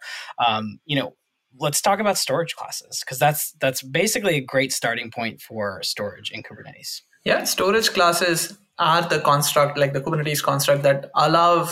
um, 0.45 0.79
you 0.85 0.95
know, 0.95 1.15
let's 1.59 1.81
talk 1.81 1.99
about 1.99 2.17
storage 2.17 2.55
classes 2.55 2.99
because 2.99 3.19
that's 3.19 3.53
that's 3.59 3.81
basically 3.81 4.35
a 4.35 4.41
great 4.41 4.71
starting 4.71 5.11
point 5.11 5.41
for 5.41 5.81
storage 5.83 6.31
in 6.31 6.43
Kubernetes. 6.43 7.01
Yeah, 7.23 7.43
storage 7.45 7.91
classes 7.91 8.57
are 8.77 9.01
the 9.07 9.19
construct, 9.21 9.77
like 9.77 9.93
the 9.93 10.01
Kubernetes 10.01 10.43
construct, 10.43 10.83
that 10.83 11.09
allow 11.15 11.67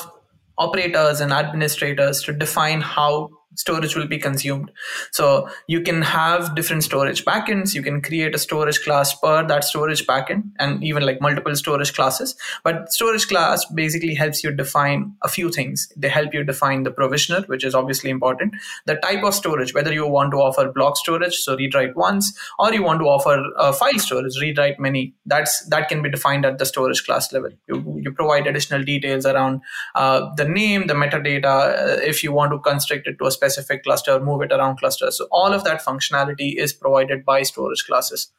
operators 0.58 1.20
and 1.20 1.32
administrators 1.32 2.22
to 2.24 2.34
define 2.34 2.82
how 2.82 3.30
storage 3.56 3.96
will 3.96 4.08
be 4.08 4.18
consumed. 4.18 4.72
So 5.12 5.50
you 5.68 5.82
can 5.82 6.02
have 6.02 6.56
different 6.56 6.84
storage 6.84 7.26
backends. 7.26 7.74
You 7.74 7.82
can 7.82 8.02
create 8.02 8.36
a 8.36 8.38
storage 8.38 8.82
class 8.82 9.14
per 9.14 9.46
that 9.48 9.64
storage 9.64 10.06
backend 10.06 10.52
and 10.60 10.84
even 10.84 11.06
like 11.06 11.22
multiple 11.22 11.56
storage 11.56 11.94
classes. 11.94 12.36
But 12.64 12.92
storage 12.92 13.28
class 13.28 13.66
basically 13.66 14.16
helps 14.16 14.44
you 14.44 14.52
define 14.52 15.16
a 15.22 15.28
few 15.28 15.52
things. 15.52 15.92
They 15.96 16.10
help 16.10 16.34
you 16.34 16.44
define 16.44 16.84
the 16.84 16.92
provisioner, 16.92 17.42
which 17.48 17.64
is 17.64 17.76
obviously 17.76 18.10
important, 18.10 18.56
the 18.86 18.96
type 18.96 19.24
of 19.24 19.34
storage, 19.34 19.74
whether 19.74 19.94
you 19.94 20.08
want 20.08 20.32
to 20.32 20.38
offer 20.38 20.72
block 20.72 20.98
storage, 20.98 21.36
so 21.36 21.56
read 21.56 21.74
write 21.76 21.96
once, 21.96 22.38
or 22.60 22.74
you 22.74 22.84
want 22.84 23.00
to 23.00 23.06
offer 23.06 23.44
a 23.58 23.74
file 23.74 24.00
storage, 24.00 24.40
read 24.42 24.58
write 24.58 24.80
many. 24.80 25.14
That's 25.26 25.66
that 25.68 25.90
can 25.90 26.02
be 26.02 26.10
defined 26.10 26.46
at 26.46 26.58
the 26.58 26.66
storage 26.66 27.04
class 27.06 27.32
level. 27.32 27.52
You, 27.68 28.02
you 28.02 28.12
provide 28.12 28.48
additional 28.48 28.84
details 28.84 29.26
around 29.26 29.62
uh, 29.96 30.34
the 30.36 30.46
name, 30.46 30.88
the 30.88 30.94
metadata, 30.94 31.46
uh, 31.46 32.00
if 32.02 32.24
you 32.24 32.32
want 32.32 32.52
to 32.52 32.60
constrict 32.60 33.08
it 33.08 33.18
to 33.20 33.26
a 33.26 33.32
specific 33.44 33.84
cluster, 33.84 34.20
move 34.20 34.42
it 34.42 34.52
around 34.52 34.78
clusters. 34.78 35.18
So 35.18 35.28
all 35.32 35.54
of 35.54 35.64
that 35.66 35.84
functionality 35.84 36.56
is 36.56 36.74
provided 36.74 37.26
by 37.26 37.44
storage 37.44 37.84
classes. 37.86 38.32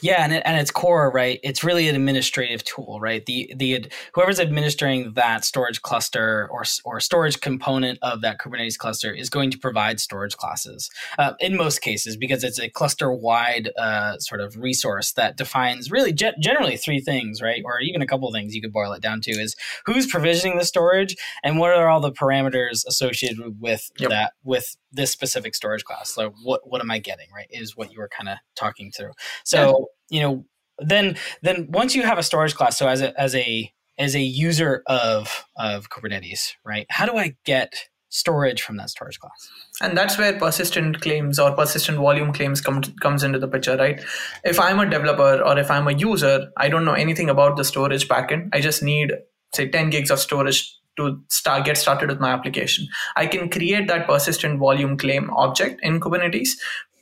Yeah, 0.00 0.24
and 0.24 0.32
at 0.32 0.60
its 0.60 0.70
core, 0.70 1.10
right, 1.10 1.40
it's 1.42 1.62
really 1.62 1.88
an 1.88 1.96
administrative 1.96 2.64
tool, 2.64 2.98
right? 3.00 3.24
The 3.24 3.52
the 3.56 3.86
whoever's 4.14 4.40
administering 4.40 5.12
that 5.14 5.44
storage 5.44 5.82
cluster 5.82 6.48
or 6.50 6.64
or 6.84 7.00
storage 7.00 7.40
component 7.40 7.98
of 8.02 8.20
that 8.22 8.38
Kubernetes 8.38 8.78
cluster 8.78 9.12
is 9.12 9.30
going 9.30 9.50
to 9.50 9.58
provide 9.58 10.00
storage 10.00 10.36
classes 10.36 10.90
uh, 11.18 11.34
in 11.40 11.56
most 11.56 11.80
cases 11.80 12.16
because 12.16 12.44
it's 12.44 12.58
a 12.58 12.68
cluster 12.68 13.12
wide 13.12 13.70
uh, 13.78 14.18
sort 14.18 14.40
of 14.40 14.56
resource 14.56 15.12
that 15.12 15.36
defines 15.36 15.90
really 15.90 16.12
ge- 16.12 16.38
generally 16.40 16.76
three 16.76 17.00
things, 17.00 17.40
right, 17.40 17.62
or 17.64 17.80
even 17.80 18.02
a 18.02 18.06
couple 18.06 18.28
of 18.28 18.34
things 18.34 18.54
you 18.54 18.62
could 18.62 18.72
boil 18.72 18.92
it 18.92 19.02
down 19.02 19.20
to 19.20 19.30
is 19.30 19.56
who's 19.86 20.06
provisioning 20.06 20.58
the 20.58 20.64
storage 20.64 21.16
and 21.42 21.58
what 21.58 21.70
are 21.70 21.88
all 21.88 22.00
the 22.00 22.12
parameters 22.12 22.84
associated 22.86 23.60
with 23.60 23.90
yep. 23.98 24.10
that 24.10 24.32
with 24.44 24.76
this 24.92 25.10
specific 25.10 25.54
storage 25.54 25.84
class. 25.84 26.10
So 26.10 26.32
what 26.42 26.62
what 26.64 26.80
am 26.80 26.90
I 26.90 26.98
getting, 26.98 27.28
right? 27.34 27.46
Is 27.50 27.76
what 27.76 27.92
you 27.92 27.98
were 27.98 28.08
kind 28.08 28.28
of 28.28 28.38
talking 28.56 28.90
through. 28.90 29.12
So 29.44 29.59
you 30.08 30.20
know, 30.20 30.44
then 30.78 31.16
then 31.42 31.68
once 31.70 31.94
you 31.94 32.02
have 32.02 32.18
a 32.18 32.22
storage 32.22 32.54
class, 32.54 32.78
so 32.78 32.88
as 32.88 33.00
a 33.00 33.18
as 33.20 33.34
a 33.34 33.72
as 33.98 34.14
a 34.14 34.20
user 34.20 34.82
of 34.86 35.44
of 35.56 35.90
Kubernetes, 35.90 36.52
right? 36.64 36.86
How 36.88 37.06
do 37.06 37.16
I 37.16 37.36
get 37.44 37.88
storage 38.10 38.62
from 38.62 38.76
that 38.76 38.90
storage 38.90 39.18
class? 39.20 39.50
And 39.80 39.96
that's 39.96 40.18
where 40.18 40.36
persistent 40.38 41.00
claims 41.00 41.38
or 41.38 41.52
persistent 41.52 41.98
volume 41.98 42.32
claims 42.32 42.60
come 42.60 42.82
comes 43.00 43.22
into 43.22 43.38
the 43.38 43.48
picture, 43.48 43.76
right? 43.76 44.00
If 44.44 44.58
I'm 44.58 44.80
a 44.80 44.88
developer 44.88 45.42
or 45.42 45.58
if 45.58 45.70
I'm 45.70 45.88
a 45.88 45.92
user, 45.92 46.50
I 46.56 46.68
don't 46.68 46.84
know 46.84 46.94
anything 46.94 47.30
about 47.30 47.56
the 47.56 47.64
storage 47.64 48.08
backend. 48.08 48.48
I 48.52 48.60
just 48.60 48.82
need 48.82 49.12
say 49.54 49.68
10 49.68 49.90
gigs 49.90 50.10
of 50.10 50.20
storage 50.20 50.76
to 50.96 51.20
start 51.28 51.64
get 51.64 51.76
started 51.76 52.08
with 52.08 52.20
my 52.20 52.30
application. 52.30 52.86
I 53.16 53.26
can 53.26 53.48
create 53.48 53.88
that 53.88 54.06
persistent 54.06 54.58
volume 54.58 54.96
claim 54.96 55.30
object 55.30 55.80
in 55.82 56.00
Kubernetes 56.00 56.50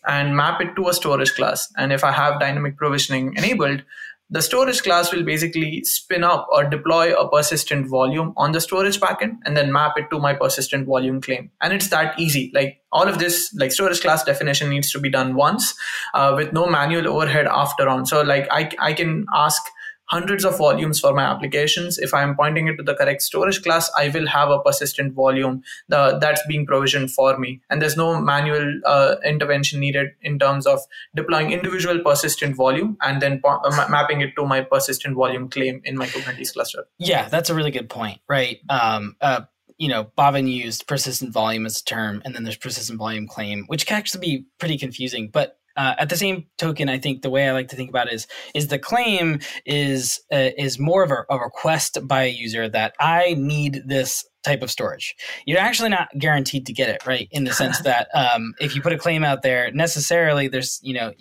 and 0.06 0.36
map 0.36 0.60
it 0.60 0.74
to 0.76 0.88
a 0.88 0.94
storage 0.94 1.34
class. 1.34 1.72
And 1.76 1.92
if 1.92 2.04
I 2.04 2.12
have 2.12 2.40
dynamic 2.40 2.76
provisioning 2.76 3.34
enabled, 3.36 3.82
the 4.30 4.42
storage 4.42 4.82
class 4.82 5.10
will 5.10 5.24
basically 5.24 5.82
spin 5.84 6.22
up 6.22 6.46
or 6.52 6.64
deploy 6.64 7.14
a 7.14 7.28
persistent 7.30 7.88
volume 7.88 8.34
on 8.36 8.52
the 8.52 8.60
storage 8.60 9.00
backend 9.00 9.38
and 9.46 9.56
then 9.56 9.72
map 9.72 9.94
it 9.96 10.10
to 10.10 10.18
my 10.18 10.34
persistent 10.34 10.86
volume 10.86 11.20
claim. 11.22 11.50
And 11.62 11.72
it's 11.72 11.88
that 11.88 12.18
easy. 12.18 12.50
Like 12.54 12.82
all 12.92 13.08
of 13.08 13.18
this, 13.18 13.54
like 13.54 13.72
storage 13.72 14.02
class 14.02 14.24
definition 14.24 14.68
needs 14.68 14.92
to 14.92 15.00
be 15.00 15.08
done 15.08 15.34
once 15.34 15.74
uh, 16.12 16.34
with 16.36 16.52
no 16.52 16.66
manual 16.66 17.08
overhead 17.08 17.46
after 17.46 17.88
on. 17.88 18.04
So 18.04 18.20
like 18.20 18.46
I, 18.50 18.70
I 18.78 18.92
can 18.92 19.24
ask 19.34 19.62
hundreds 20.08 20.44
of 20.44 20.58
volumes 20.58 21.00
for 21.00 21.14
my 21.14 21.22
applications. 21.22 21.98
If 21.98 22.12
I'm 22.12 22.34
pointing 22.36 22.68
it 22.68 22.76
to 22.76 22.82
the 22.82 22.94
correct 22.94 23.22
storage 23.22 23.62
class, 23.62 23.90
I 23.96 24.08
will 24.08 24.26
have 24.26 24.50
a 24.50 24.60
persistent 24.60 25.14
volume 25.14 25.62
the, 25.88 26.18
that's 26.20 26.42
being 26.46 26.66
provisioned 26.66 27.10
for 27.10 27.38
me. 27.38 27.60
And 27.70 27.80
there's 27.80 27.96
no 27.96 28.20
manual 28.20 28.80
uh, 28.84 29.16
intervention 29.24 29.80
needed 29.80 30.08
in 30.22 30.38
terms 30.38 30.66
of 30.66 30.80
deploying 31.14 31.52
individual 31.52 32.00
persistent 32.00 32.56
volume 32.56 32.96
and 33.02 33.22
then 33.22 33.40
po- 33.40 33.60
uh, 33.64 33.86
mapping 33.88 34.20
it 34.20 34.34
to 34.36 34.46
my 34.46 34.62
persistent 34.62 35.14
volume 35.14 35.48
claim 35.48 35.80
in 35.84 35.96
my 35.96 36.06
Kubernetes 36.06 36.52
cluster. 36.52 36.86
Yeah, 36.98 37.28
that's 37.28 37.50
a 37.50 37.54
really 37.54 37.70
good 37.70 37.88
point, 37.88 38.20
right? 38.28 38.58
Um, 38.68 39.16
uh, 39.20 39.42
you 39.78 39.88
know, 39.88 40.10
Bhavin 40.18 40.50
used 40.50 40.86
persistent 40.86 41.32
volume 41.32 41.64
as 41.64 41.80
a 41.80 41.84
term, 41.84 42.20
and 42.24 42.34
then 42.34 42.42
there's 42.42 42.56
persistent 42.56 42.98
volume 42.98 43.28
claim, 43.28 43.64
which 43.68 43.86
can 43.86 43.96
actually 43.96 44.20
be 44.20 44.46
pretty 44.58 44.76
confusing. 44.76 45.28
But 45.32 45.58
uh, 45.78 45.94
at 45.98 46.08
the 46.08 46.16
same 46.16 46.44
token, 46.58 46.88
I 46.88 46.98
think 46.98 47.22
the 47.22 47.30
way 47.30 47.48
I 47.48 47.52
like 47.52 47.68
to 47.68 47.76
think 47.76 47.88
about 47.88 48.08
it 48.08 48.14
is 48.14 48.26
is 48.52 48.66
the 48.66 48.80
claim 48.80 49.38
is 49.64 50.20
uh, 50.32 50.50
is 50.58 50.78
more 50.78 51.04
of 51.04 51.12
a, 51.12 51.24
a, 51.30 51.38
request 51.38 51.98
by 52.02 52.24
a 52.24 52.30
user 52.30 52.68
that 52.68 52.94
I 52.98 53.36
need 53.38 53.82
this 53.86 54.26
type 54.48 54.62
of 54.62 54.70
storage. 54.70 55.14
You're 55.46 55.60
actually 55.60 55.90
not 55.90 56.08
guaranteed 56.18 56.66
to 56.66 56.72
get 56.72 56.88
it, 56.88 57.06
right? 57.06 57.28
In 57.30 57.44
the 57.44 57.52
sense 57.52 57.78
that 57.82 58.08
um, 58.14 58.54
if 58.60 58.74
you 58.74 58.82
put 58.82 58.92
a 58.92 58.98
claim 58.98 59.24
out 59.24 59.42
there, 59.42 59.70
necessarily 59.72 60.48
there's, 60.48 60.80
you 60.82 60.94
know, 60.94 61.12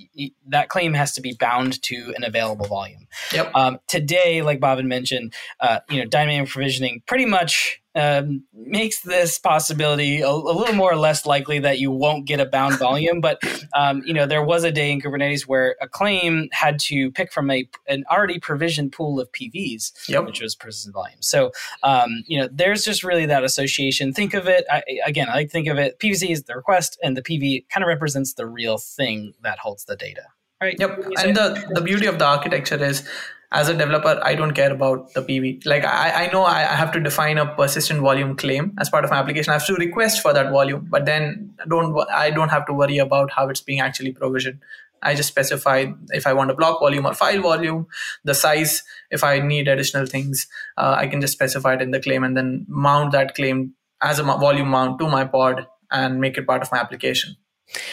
that 0.47 0.69
claim 0.69 0.93
has 0.93 1.13
to 1.13 1.21
be 1.21 1.35
bound 1.39 1.81
to 1.83 2.13
an 2.15 2.23
available 2.23 2.65
volume. 2.65 3.07
Yep. 3.33 3.51
Um, 3.55 3.79
today, 3.87 4.41
like 4.41 4.59
Bhavin 4.59 4.77
had 4.77 4.85
mentioned, 4.85 5.33
uh, 5.59 5.79
you 5.89 5.99
know, 5.99 6.05
dynamic 6.05 6.49
provisioning 6.49 7.01
pretty 7.05 7.25
much 7.25 7.81
um, 7.97 8.43
makes 8.53 9.01
this 9.01 9.39
possibility 9.39 10.21
a, 10.21 10.29
a, 10.29 10.31
little 10.31 10.75
more 10.75 10.91
or 10.91 10.97
less 10.97 11.25
likely 11.25 11.57
that 11.59 11.79
you 11.79 11.89
won't 11.89 12.27
get 12.27 12.39
a 12.39 12.45
bound 12.45 12.75
volume. 12.79 13.21
But 13.21 13.39
um, 13.73 14.03
you 14.05 14.13
know, 14.13 14.27
there 14.27 14.43
was 14.43 14.63
a 14.63 14.71
day 14.71 14.91
in 14.91 15.01
Kubernetes 15.01 15.47
where 15.47 15.75
a 15.81 15.87
claim 15.87 16.47
had 16.51 16.79
to 16.81 17.11
pick 17.11 17.33
from 17.33 17.49
a 17.49 17.67
an 17.87 18.03
already 18.11 18.39
provisioned 18.39 18.91
pool 18.91 19.19
of 19.19 19.31
PVs, 19.31 19.91
yep. 20.07 20.25
which 20.25 20.41
was 20.41 20.55
persistent 20.55 20.93
volume. 20.93 21.21
So 21.21 21.51
um, 21.81 22.23
you 22.27 22.39
know, 22.39 22.47
there's 22.51 22.83
just 22.83 23.03
really 23.03 23.16
that 23.25 23.43
association. 23.43 24.13
Think 24.13 24.33
of 24.33 24.47
it 24.47 24.65
I, 24.71 24.83
again. 25.05 25.29
I 25.29 25.35
like 25.35 25.51
think 25.51 25.67
of 25.67 25.77
it. 25.77 25.99
PVC 25.99 26.29
is 26.29 26.43
the 26.43 26.55
request, 26.55 26.97
and 27.03 27.17
the 27.17 27.21
PV 27.21 27.65
kind 27.69 27.83
of 27.83 27.87
represents 27.87 28.33
the 28.33 28.45
real 28.45 28.77
thing 28.77 29.33
that 29.41 29.59
holds 29.59 29.85
the 29.85 29.95
data. 29.95 30.23
Right. 30.61 30.75
Yep. 30.79 31.05
And 31.19 31.35
the, 31.35 31.71
the 31.71 31.81
beauty 31.81 32.07
of 32.07 32.17
the 32.17 32.25
architecture 32.25 32.83
is 32.83 33.07
as 33.51 33.69
a 33.69 33.73
developer, 33.73 34.19
I 34.23 34.35
don't 34.35 34.53
care 34.53 34.71
about 34.71 35.13
the 35.13 35.21
PV. 35.21 35.65
Like 35.65 35.85
I, 35.85 36.25
I 36.25 36.31
know 36.31 36.43
I 36.43 36.61
have 36.61 36.91
to 36.93 36.99
define 36.99 37.37
a 37.37 37.45
persistent 37.55 38.01
volume 38.01 38.35
claim 38.35 38.73
as 38.77 38.89
part 38.89 39.05
of 39.05 39.11
my 39.11 39.17
application. 39.17 39.51
I 39.51 39.53
have 39.53 39.65
to 39.67 39.75
request 39.75 40.21
for 40.21 40.33
that 40.33 40.51
volume, 40.51 40.87
but 40.89 41.05
then 41.05 41.53
don't 41.67 41.97
I 42.09 42.29
don't 42.29 42.49
have 42.49 42.65
to 42.65 42.73
worry 42.73 42.97
about 42.97 43.31
how 43.31 43.47
it's 43.47 43.61
being 43.61 43.79
actually 43.79 44.11
provisioned. 44.11 44.59
I 45.01 45.15
just 45.15 45.29
specify 45.29 45.85
if 46.09 46.27
I 46.27 46.33
want 46.33 46.51
a 46.51 46.55
block 46.55 46.79
volume 46.79 47.05
or 47.05 47.13
file 47.13 47.41
volume, 47.41 47.87
the 48.23 48.33
size. 48.33 48.83
If 49.11 49.23
I 49.23 49.39
need 49.39 49.67
additional 49.67 50.05
things, 50.05 50.47
uh, 50.77 50.95
I 50.97 51.07
can 51.07 51.21
just 51.21 51.33
specify 51.33 51.75
it 51.75 51.81
in 51.81 51.91
the 51.91 51.99
claim 51.99 52.23
and 52.23 52.35
then 52.35 52.65
mount 52.67 53.11
that 53.11 53.35
claim 53.35 53.73
as 54.01 54.19
a 54.19 54.23
volume 54.23 54.69
mount 54.69 54.99
to 54.99 55.07
my 55.07 55.25
pod 55.25 55.67
and 55.91 56.19
make 56.19 56.37
it 56.37 56.45
part 56.45 56.61
of 56.61 56.71
my 56.71 56.77
application. 56.77 57.35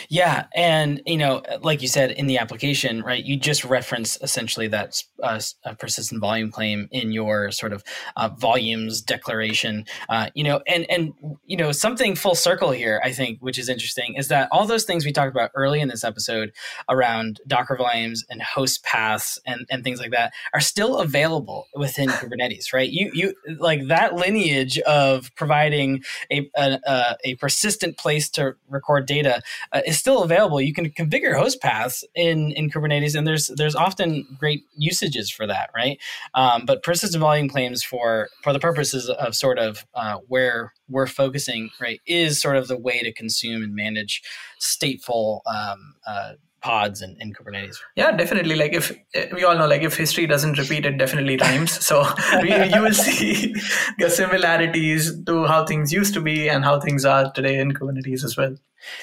Yeah, 0.08 0.46
and 0.54 1.02
you 1.06 1.16
know, 1.16 1.42
like 1.62 1.82
you 1.82 1.88
said 1.88 2.12
in 2.12 2.26
the 2.26 2.38
application, 2.38 3.02
right? 3.02 3.24
You 3.24 3.37
just 3.37 3.64
reference 3.64 4.18
essentially 4.22 4.68
that 4.68 5.02
uh, 5.22 5.40
persistent 5.78 6.20
volume 6.20 6.50
claim 6.50 6.88
in 6.92 7.12
your 7.12 7.50
sort 7.50 7.72
of 7.72 7.82
uh, 8.16 8.28
volumes 8.28 9.00
declaration. 9.00 9.84
Uh, 10.08 10.30
you 10.34 10.44
know, 10.44 10.60
and 10.66 10.88
and 10.90 11.12
you 11.44 11.56
know 11.56 11.72
something 11.72 12.14
full 12.14 12.34
circle 12.34 12.70
here, 12.70 13.00
I 13.04 13.12
think, 13.12 13.40
which 13.40 13.58
is 13.58 13.68
interesting, 13.68 14.14
is 14.14 14.28
that 14.28 14.48
all 14.52 14.66
those 14.66 14.84
things 14.84 15.04
we 15.04 15.12
talked 15.12 15.34
about 15.34 15.50
early 15.54 15.80
in 15.80 15.88
this 15.88 16.04
episode 16.04 16.52
around 16.88 17.40
Docker 17.46 17.76
volumes 17.76 18.24
and 18.30 18.42
host 18.42 18.84
paths 18.84 19.38
and 19.44 19.66
and 19.70 19.82
things 19.82 19.98
like 19.98 20.12
that 20.12 20.32
are 20.52 20.60
still 20.60 20.98
available 20.98 21.66
within 21.74 22.08
Kubernetes, 22.10 22.72
right? 22.72 22.90
You 22.90 23.10
you 23.12 23.34
like 23.58 23.88
that 23.88 24.14
lineage 24.14 24.78
of 24.80 25.34
providing 25.34 26.04
a 26.30 26.48
a, 26.56 27.16
a 27.24 27.34
persistent 27.37 27.96
place 27.96 28.30
to 28.30 28.54
record 28.68 29.06
data 29.06 29.42
uh, 29.72 29.83
is 29.87 29.98
still 29.98 30.22
available. 30.22 30.61
You 30.61 30.72
can 30.72 30.90
configure 30.90 31.37
host 31.37 31.61
paths 31.61 32.05
in 32.14 32.53
in 32.53 32.70
Kubernetes, 32.70 33.14
and 33.14 33.27
there's 33.27 33.50
there's 33.57 33.74
often 33.74 34.27
great 34.38 34.64
usages 34.77 35.31
for 35.31 35.46
that, 35.46 35.70
right? 35.74 35.98
Um, 36.35 36.64
but 36.66 36.83
persistent 36.83 37.20
volume 37.20 37.48
claims 37.48 37.83
for 37.83 38.29
for 38.42 38.53
the 38.53 38.59
purposes 38.59 39.09
of 39.09 39.35
sort 39.35 39.59
of 39.59 39.85
uh, 39.94 40.18
where 40.29 40.72
we're 40.88 41.07
focusing, 41.07 41.70
right, 41.81 42.00
is 42.07 42.40
sort 42.40 42.57
of 42.57 42.68
the 42.68 42.79
way 42.79 43.00
to 43.00 43.12
consume 43.12 43.62
and 43.62 43.74
manage 43.74 44.22
stateful 44.61 45.40
um, 45.46 45.94
uh, 46.07 46.33
pods 46.64 47.03
in, 47.03 47.16
in 47.20 47.33
Kubernetes. 47.33 47.77
Yeah, 47.94 48.11
definitely. 48.12 48.57
Like 48.57 48.72
if 48.72 48.90
we 49.33 49.44
all 49.44 49.57
know, 49.57 49.66
like 49.66 49.83
if 49.83 49.96
history 49.96 50.27
doesn't 50.27 50.59
repeat, 50.59 50.87
it 50.87 50.96
definitely 50.96 51.37
rhymes. 51.37 51.72
So 51.85 52.03
we, 52.42 52.50
you 52.74 52.81
will 52.81 52.94
see 52.94 53.55
the 53.98 54.09
similarities 54.09 55.22
to 55.24 55.44
how 55.44 55.66
things 55.66 55.92
used 55.92 56.14
to 56.14 56.20
be 56.20 56.48
and 56.48 56.64
how 56.64 56.81
things 56.81 57.05
are 57.05 57.31
today 57.33 57.59
in 57.59 57.72
Kubernetes 57.72 58.24
as 58.24 58.37
well. 58.37 58.57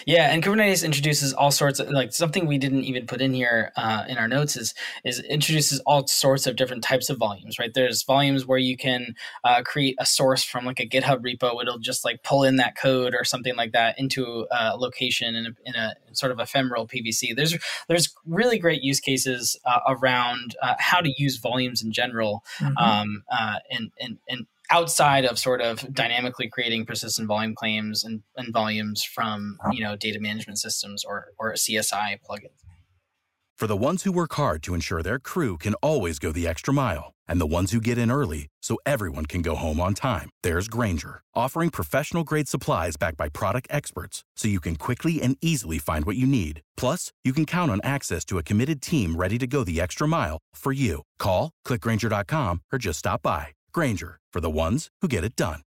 Yeah, 0.05 0.31
and 0.31 0.43
Kubernetes 0.43 0.83
introduces 0.83 1.33
all 1.33 1.51
sorts 1.51 1.79
of 1.79 1.89
like 1.89 2.13
something 2.13 2.45
we 2.45 2.57
didn't 2.57 2.83
even 2.83 3.05
put 3.05 3.21
in 3.21 3.33
here 3.33 3.71
uh, 3.75 4.05
in 4.07 4.17
our 4.17 4.27
notes 4.27 4.55
is 4.55 4.73
is 5.03 5.19
introduces 5.21 5.79
all 5.81 6.07
sorts 6.07 6.47
of 6.47 6.55
different 6.55 6.83
types 6.83 7.09
of 7.09 7.17
volumes. 7.17 7.59
Right, 7.59 7.73
there's 7.73 8.03
volumes 8.03 8.45
where 8.45 8.57
you 8.57 8.77
can 8.77 9.15
uh, 9.43 9.61
create 9.63 9.95
a 9.99 10.05
source 10.05 10.43
from 10.43 10.65
like 10.65 10.79
a 10.79 10.87
GitHub 10.87 11.21
repo. 11.21 11.61
It'll 11.61 11.79
just 11.79 12.03
like 12.05 12.23
pull 12.23 12.43
in 12.43 12.57
that 12.57 12.75
code 12.75 13.13
or 13.13 13.23
something 13.23 13.55
like 13.55 13.71
that 13.73 13.99
into 13.99 14.47
a 14.51 14.77
location 14.77 15.35
in 15.35 15.45
a, 15.45 15.49
in 15.65 15.75
a 15.75 15.95
sort 16.13 16.31
of 16.31 16.39
ephemeral 16.39 16.87
PVC. 16.87 17.35
There's 17.35 17.57
there's 17.87 18.13
really 18.25 18.59
great 18.59 18.81
use 18.83 18.99
cases 18.99 19.57
uh, 19.65 19.79
around 19.87 20.55
uh, 20.61 20.75
how 20.79 21.01
to 21.01 21.13
use 21.17 21.37
volumes 21.37 21.81
in 21.81 21.91
general, 21.91 22.43
mm-hmm. 22.59 22.77
um, 22.77 23.23
uh, 23.31 23.59
and 23.69 23.91
and 23.99 24.17
and 24.27 24.47
outside 24.71 25.25
of 25.25 25.37
sort 25.37 25.61
of 25.61 25.93
dynamically 25.93 26.49
creating 26.49 26.85
persistent 26.85 27.27
volume 27.27 27.53
claims 27.55 28.03
and, 28.03 28.21
and 28.37 28.53
volumes 28.53 29.03
from 29.03 29.57
uh-huh. 29.59 29.71
you 29.73 29.83
know 29.83 29.95
data 29.95 30.19
management 30.19 30.59
systems 30.59 31.03
or 31.03 31.27
or 31.37 31.53
CSI 31.53 32.17
plugins. 32.27 32.61
For 33.61 33.67
the 33.67 33.77
ones 33.77 34.01
who 34.01 34.11
work 34.11 34.33
hard 34.33 34.63
to 34.63 34.73
ensure 34.73 35.03
their 35.03 35.19
crew 35.19 35.55
can 35.55 35.75
always 35.83 36.17
go 36.17 36.31
the 36.31 36.47
extra 36.47 36.73
mile, 36.73 37.13
and 37.27 37.39
the 37.39 37.45
ones 37.45 37.71
who 37.71 37.79
get 37.79 37.99
in 37.99 38.09
early 38.09 38.47
so 38.63 38.79
everyone 38.87 39.27
can 39.27 39.43
go 39.43 39.53
home 39.53 39.79
on 39.79 39.93
time, 39.93 40.31
there's 40.41 40.67
Grainger, 40.67 41.21
offering 41.35 41.69
professional 41.69 42.23
grade 42.23 42.47
supplies 42.47 42.97
backed 42.97 43.17
by 43.17 43.29
product 43.29 43.67
experts, 43.69 44.23
so 44.35 44.47
you 44.47 44.59
can 44.59 44.77
quickly 44.77 45.21
and 45.21 45.37
easily 45.41 45.77
find 45.77 46.05
what 46.05 46.15
you 46.15 46.25
need. 46.25 46.61
Plus, 46.75 47.11
you 47.23 47.33
can 47.33 47.45
count 47.45 47.69
on 47.69 47.81
access 47.83 48.25
to 48.25 48.39
a 48.39 48.43
committed 48.43 48.81
team 48.81 49.15
ready 49.15 49.37
to 49.37 49.45
go 49.45 49.63
the 49.63 49.79
extra 49.79 50.07
mile 50.07 50.39
for 50.55 50.71
you. 50.71 51.03
Call, 51.19 51.51
clickgrainger.com, 51.67 52.61
or 52.73 52.79
just 52.79 52.97
stop 52.97 53.21
by. 53.21 53.49
Grainger 53.71 54.19
for 54.31 54.41
the 54.41 54.49
ones 54.49 54.89
who 55.01 55.07
get 55.07 55.23
it 55.23 55.35
done. 55.35 55.63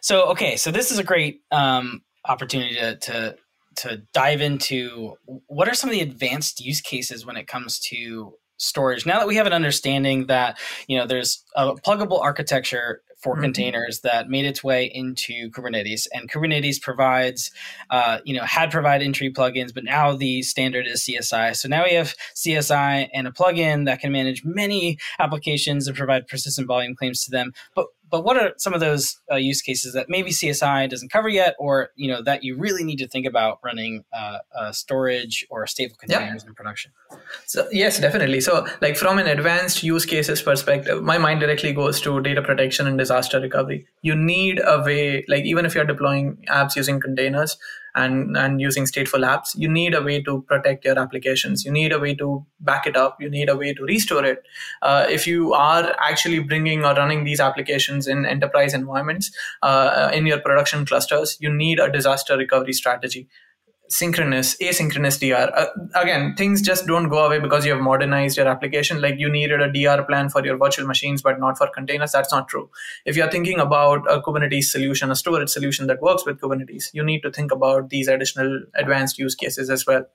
So 0.00 0.30
okay, 0.30 0.56
so 0.56 0.70
this 0.70 0.90
is 0.90 0.98
a 0.98 1.04
great 1.04 1.40
um, 1.50 2.02
opportunity 2.24 2.74
to, 2.76 2.96
to 2.96 3.36
to 3.76 4.02
dive 4.14 4.40
into 4.40 5.14
what 5.46 5.68
are 5.68 5.74
some 5.74 5.90
of 5.90 5.94
the 5.94 6.00
advanced 6.00 6.60
use 6.60 6.80
cases 6.80 7.26
when 7.26 7.36
it 7.36 7.46
comes 7.46 7.78
to 7.78 8.34
storage 8.58 9.04
now 9.04 9.18
that 9.18 9.26
we 9.26 9.36
have 9.36 9.46
an 9.46 9.52
understanding 9.52 10.28
that 10.28 10.58
you 10.88 10.96
know 10.96 11.06
there's 11.06 11.44
a 11.56 11.74
pluggable 11.74 12.22
architecture 12.22 13.02
for 13.26 13.34
mm-hmm. 13.34 13.42
containers 13.42 14.00
that 14.00 14.28
made 14.28 14.44
its 14.44 14.62
way 14.62 14.84
into 14.84 15.50
Kubernetes, 15.50 16.06
and 16.12 16.30
Kubernetes 16.30 16.80
provides, 16.80 17.50
uh, 17.90 18.18
you 18.24 18.36
know, 18.36 18.44
had 18.44 18.70
provided 18.70 19.04
in-tree 19.04 19.32
plugins, 19.32 19.74
but 19.74 19.82
now 19.82 20.14
the 20.14 20.42
standard 20.42 20.86
is 20.86 21.02
CSI. 21.02 21.56
So 21.56 21.68
now 21.68 21.82
we 21.82 21.94
have 21.94 22.14
CSI 22.36 23.08
and 23.12 23.26
a 23.26 23.32
plugin 23.32 23.86
that 23.86 23.98
can 23.98 24.12
manage 24.12 24.44
many 24.44 24.98
applications 25.18 25.88
and 25.88 25.96
provide 25.96 26.28
persistent 26.28 26.68
volume 26.68 26.94
claims 26.94 27.24
to 27.24 27.32
them. 27.32 27.52
But 27.74 27.86
but 28.10 28.24
what 28.24 28.36
are 28.36 28.52
some 28.56 28.74
of 28.74 28.80
those 28.80 29.18
uh, 29.30 29.36
use 29.36 29.62
cases 29.62 29.92
that 29.94 30.08
maybe 30.08 30.30
CSI 30.30 30.88
doesn't 30.88 31.10
cover 31.10 31.28
yet, 31.28 31.54
or 31.58 31.90
you 31.96 32.08
know 32.08 32.22
that 32.22 32.42
you 32.42 32.56
really 32.56 32.84
need 32.84 32.96
to 32.96 33.08
think 33.08 33.26
about 33.26 33.58
running 33.64 34.04
uh, 34.16 34.38
uh, 34.56 34.72
storage 34.72 35.46
or 35.50 35.64
stateful 35.64 35.98
containers 35.98 36.44
in 36.44 36.54
production? 36.54 36.92
So 37.46 37.68
yes, 37.72 37.98
definitely. 37.98 38.40
So 38.40 38.66
like 38.80 38.96
from 38.96 39.18
an 39.18 39.26
advanced 39.26 39.82
use 39.82 40.06
cases 40.06 40.42
perspective, 40.42 41.02
my 41.02 41.18
mind 41.18 41.40
directly 41.40 41.72
goes 41.72 42.00
to 42.02 42.20
data 42.20 42.42
protection 42.42 42.86
and 42.86 42.96
disaster 42.98 43.40
recovery. 43.40 43.86
You 44.02 44.14
need 44.14 44.60
a 44.64 44.82
way, 44.82 45.24
like 45.28 45.44
even 45.44 45.66
if 45.66 45.74
you're 45.74 45.84
deploying 45.84 46.44
apps 46.48 46.76
using 46.76 47.00
containers, 47.00 47.56
and, 47.96 48.36
and 48.36 48.60
using 48.60 48.84
stateful 48.84 49.26
apps, 49.26 49.56
you 49.56 49.68
need 49.68 49.94
a 49.94 50.02
way 50.02 50.22
to 50.22 50.42
protect 50.42 50.84
your 50.84 50.98
applications. 50.98 51.64
You 51.64 51.72
need 51.72 51.92
a 51.92 51.98
way 51.98 52.14
to 52.16 52.44
back 52.60 52.86
it 52.86 52.96
up. 52.96 53.20
You 53.20 53.30
need 53.30 53.48
a 53.48 53.56
way 53.56 53.72
to 53.74 53.82
restore 53.82 54.24
it. 54.24 54.42
Uh, 54.82 55.06
if 55.08 55.26
you 55.26 55.54
are 55.54 55.96
actually 55.98 56.40
bringing 56.40 56.84
or 56.84 56.94
running 56.94 57.24
these 57.24 57.40
applications 57.40 58.06
in 58.06 58.26
enterprise 58.26 58.74
environments, 58.74 59.30
uh, 59.62 60.10
in 60.12 60.26
your 60.26 60.38
production 60.38 60.86
clusters, 60.86 61.36
you 61.40 61.52
need 61.52 61.80
a 61.80 61.90
disaster 61.90 62.36
recovery 62.36 62.74
strategy 62.74 63.28
synchronous 63.88 64.56
asynchronous 64.56 65.18
dr 65.20 65.52
uh, 65.54 65.66
again 65.94 66.34
things 66.36 66.60
just 66.60 66.86
don't 66.86 67.08
go 67.08 67.24
away 67.24 67.38
because 67.38 67.64
you 67.64 67.72
have 67.72 67.80
modernized 67.80 68.36
your 68.36 68.48
application. 68.48 69.00
Like 69.00 69.18
you 69.18 69.30
needed 69.30 69.60
a 69.60 69.72
dr 69.72 70.04
plan 70.04 70.28
for 70.28 70.44
your 70.44 70.56
virtual 70.56 70.86
machines 70.86 71.22
but 71.22 71.38
not 71.40 71.58
for 71.58 71.68
containers. 71.68 72.12
That's 72.12 72.32
not 72.32 72.48
true. 72.48 72.70
If 73.04 73.16
you're 73.16 73.30
thinking 73.30 73.60
about 73.60 74.04
a 74.10 74.20
kubernetes 74.20 74.64
solution 74.64 75.10
a 75.10 75.16
storage 75.16 75.48
solution 75.48 75.86
that 75.86 76.02
works 76.02 76.26
with 76.26 76.40
kubernetes 76.40 76.90
you 76.92 77.04
need 77.04 77.22
to 77.22 77.30
think 77.30 77.52
about 77.52 77.90
these 77.90 78.08
additional 78.08 78.62
advanced 78.74 79.18
use 79.18 79.34
cases 79.34 79.70
as 79.70 79.86
well 79.86 80.06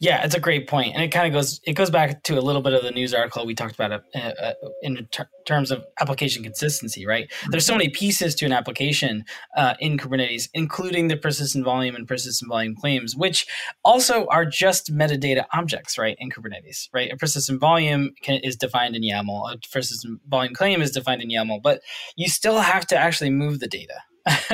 yeah, 0.00 0.24
it's 0.24 0.34
a 0.34 0.40
great 0.40 0.68
point, 0.68 0.94
and 0.94 1.02
it 1.02 1.08
kind 1.08 1.26
of 1.26 1.32
goes 1.32 1.60
it 1.64 1.74
goes 1.74 1.90
back 1.90 2.22
to 2.24 2.38
a 2.38 2.40
little 2.40 2.62
bit 2.62 2.72
of 2.72 2.82
the 2.82 2.90
news 2.90 3.14
article 3.14 3.46
we 3.46 3.54
talked 3.54 3.74
about 3.74 3.92
uh, 3.92 4.18
uh, 4.18 4.52
in 4.82 5.06
ter- 5.10 5.28
terms 5.46 5.70
of 5.70 5.84
application 6.00 6.42
consistency. 6.42 7.06
Right, 7.06 7.28
mm-hmm. 7.28 7.50
there's 7.50 7.66
so 7.66 7.74
many 7.74 7.88
pieces 7.88 8.34
to 8.36 8.46
an 8.46 8.52
application 8.52 9.24
uh, 9.56 9.74
in 9.80 9.98
Kubernetes, 9.98 10.48
including 10.54 11.08
the 11.08 11.16
persistent 11.16 11.64
volume 11.64 11.94
and 11.94 12.06
persistent 12.06 12.48
volume 12.48 12.74
claims, 12.74 13.16
which 13.16 13.46
also 13.84 14.26
are 14.26 14.44
just 14.44 14.92
metadata 14.92 15.44
objects. 15.52 15.98
Right, 15.98 16.16
in 16.18 16.30
Kubernetes, 16.30 16.88
right, 16.92 17.12
a 17.12 17.16
persistent 17.16 17.60
volume 17.60 18.14
can, 18.22 18.40
is 18.40 18.56
defined 18.56 18.96
in 18.96 19.02
YAML, 19.02 19.54
a 19.54 19.58
persistent 19.70 20.20
volume 20.28 20.54
claim 20.54 20.82
is 20.82 20.90
defined 20.90 21.22
in 21.22 21.28
YAML, 21.28 21.62
but 21.62 21.82
you 22.16 22.28
still 22.28 22.60
have 22.60 22.86
to 22.88 22.96
actually 22.96 23.30
move 23.30 23.60
the 23.60 23.68
data 23.68 23.94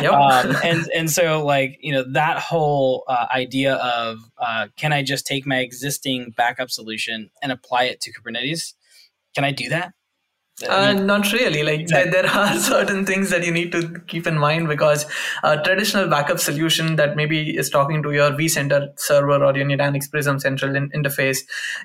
yep. 0.00 0.12
um, 0.12 0.56
and 0.64 0.88
and 0.94 1.10
so 1.10 1.44
like 1.44 1.78
you 1.80 1.92
know 1.92 2.04
that 2.12 2.38
whole 2.38 3.04
uh, 3.06 3.26
idea 3.32 3.74
of 3.76 4.18
uh, 4.38 4.66
can 4.76 4.92
I 4.92 5.02
just 5.02 5.26
take 5.26 5.46
my 5.46 5.58
existing 5.58 6.34
backup 6.36 6.70
solution 6.70 7.30
and 7.40 7.52
apply 7.52 7.84
it 7.84 8.00
to 8.02 8.12
Kubernetes? 8.12 8.74
Can 9.34 9.44
I 9.44 9.52
do 9.52 9.68
that? 9.68 9.92
Uh, 10.68 10.92
not 10.92 11.32
really. 11.32 11.62
Like 11.62 11.86
there, 11.86 12.10
there, 12.10 12.26
are 12.34 12.56
certain 12.58 13.04
things 13.04 13.30
that 13.30 13.44
you 13.44 13.52
need 13.52 13.72
to 13.72 14.00
keep 14.06 14.26
in 14.26 14.38
mind 14.38 14.68
because 14.68 15.06
a 15.42 15.60
traditional 15.62 16.08
backup 16.08 16.38
solution 16.38 16.96
that 16.96 17.16
maybe 17.16 17.56
is 17.56 17.70
talking 17.70 18.02
to 18.02 18.12
your 18.12 18.30
vCenter 18.30 18.98
server 18.98 19.44
or 19.44 19.56
your 19.56 19.66
Nutanix 19.66 20.10
Prism 20.10 20.38
Central 20.38 20.76
in- 20.76 20.90
interface 20.90 21.40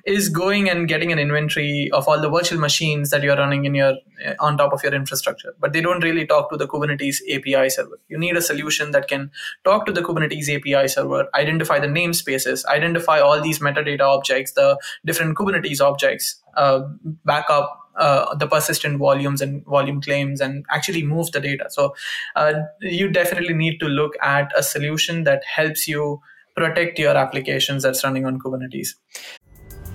is 0.06 0.30
going 0.30 0.70
and 0.70 0.88
getting 0.88 1.12
an 1.12 1.20
inventory 1.20 1.90
of 1.92 2.08
all 2.08 2.22
the 2.22 2.30
virtual 2.30 2.60
machines 2.60 3.10
that 3.10 3.24
you're 3.24 3.38
running 3.38 3.66
in 3.66 3.76
your 3.76 3.96
uh, 4.26 4.34
on 4.40 4.58
top 4.58 4.74
of 4.74 4.84
your 4.84 4.94
infrastructure. 4.94 5.54
But 5.60 5.74
they 5.74 5.82
don't 5.82 6.04
really 6.04 6.26
talk 6.26 6.50
to 6.52 6.58
the 6.58 6.68
Kubernetes 6.68 7.18
API 7.32 7.70
server. 7.70 8.00
You 8.08 8.18
need 8.18 8.36
a 8.36 8.42
solution 8.42 8.92
that 8.92 9.08
can 9.08 9.32
talk 9.64 9.86
to 9.86 9.92
the 9.92 10.02
Kubernetes 10.02 10.50
API 10.50 10.88
server, 10.88 11.28
identify 11.36 11.80
the 11.80 11.88
namespaces, 11.88 12.66
identify 12.66 13.20
all 13.20 13.42
these 13.42 13.60
metadata 13.60 14.02
objects, 14.02 14.54
the 14.54 14.78
different 15.06 15.38
Kubernetes 15.38 15.82
objects, 15.82 16.42
uh, 16.56 16.82
backup 17.26 17.87
uh, 17.98 18.36
the 18.36 18.48
persistent 18.48 19.00
volumes 19.00 19.42
and 19.42 19.64
volume 19.66 20.02
claims 20.02 20.42
and 20.42 20.66
actually 20.70 21.04
move 21.04 21.32
the 21.32 21.40
data. 21.40 21.68
So 21.70 21.96
uh, 22.36 22.54
you 22.82 23.10
definitely 23.10 23.54
need 23.54 23.80
to 23.80 23.88
look 23.88 24.14
at 24.22 24.52
a 24.56 24.64
solution 24.64 25.24
that 25.24 25.44
helps 25.44 25.88
you 25.88 26.22
protect 26.56 26.98
your 26.98 27.16
applications 27.16 27.84
that's 27.84 28.04
running 28.04 28.26
on 28.26 28.40
Kubernetes. 28.40 28.90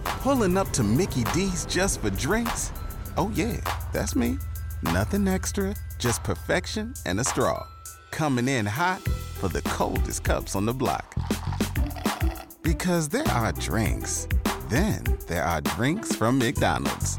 Pulling 0.04 0.56
up 0.56 0.70
to 0.70 0.82
Mickey 0.82 1.24
D's 1.34 1.66
just 1.66 2.00
for 2.00 2.10
drinks? 2.10 2.72
Oh, 3.16 3.30
yeah, 3.34 3.56
that's 3.92 4.14
me. 4.14 4.38
Nothing 4.82 5.28
extra, 5.28 5.74
just 5.98 6.22
perfection 6.22 6.94
and 7.06 7.20
a 7.20 7.24
straw. 7.24 7.66
Coming 8.10 8.48
in 8.48 8.66
hot 8.66 9.00
for 9.00 9.48
the 9.48 9.62
coldest 9.62 10.24
cups 10.24 10.54
on 10.54 10.66
the 10.66 10.72
block. 10.72 11.14
Because 12.62 13.08
there 13.08 13.26
are 13.28 13.52
drinks, 13.52 14.28
then 14.68 15.02
there 15.26 15.44
are 15.44 15.60
drinks 15.60 16.14
from 16.14 16.38
McDonald's. 16.38 17.18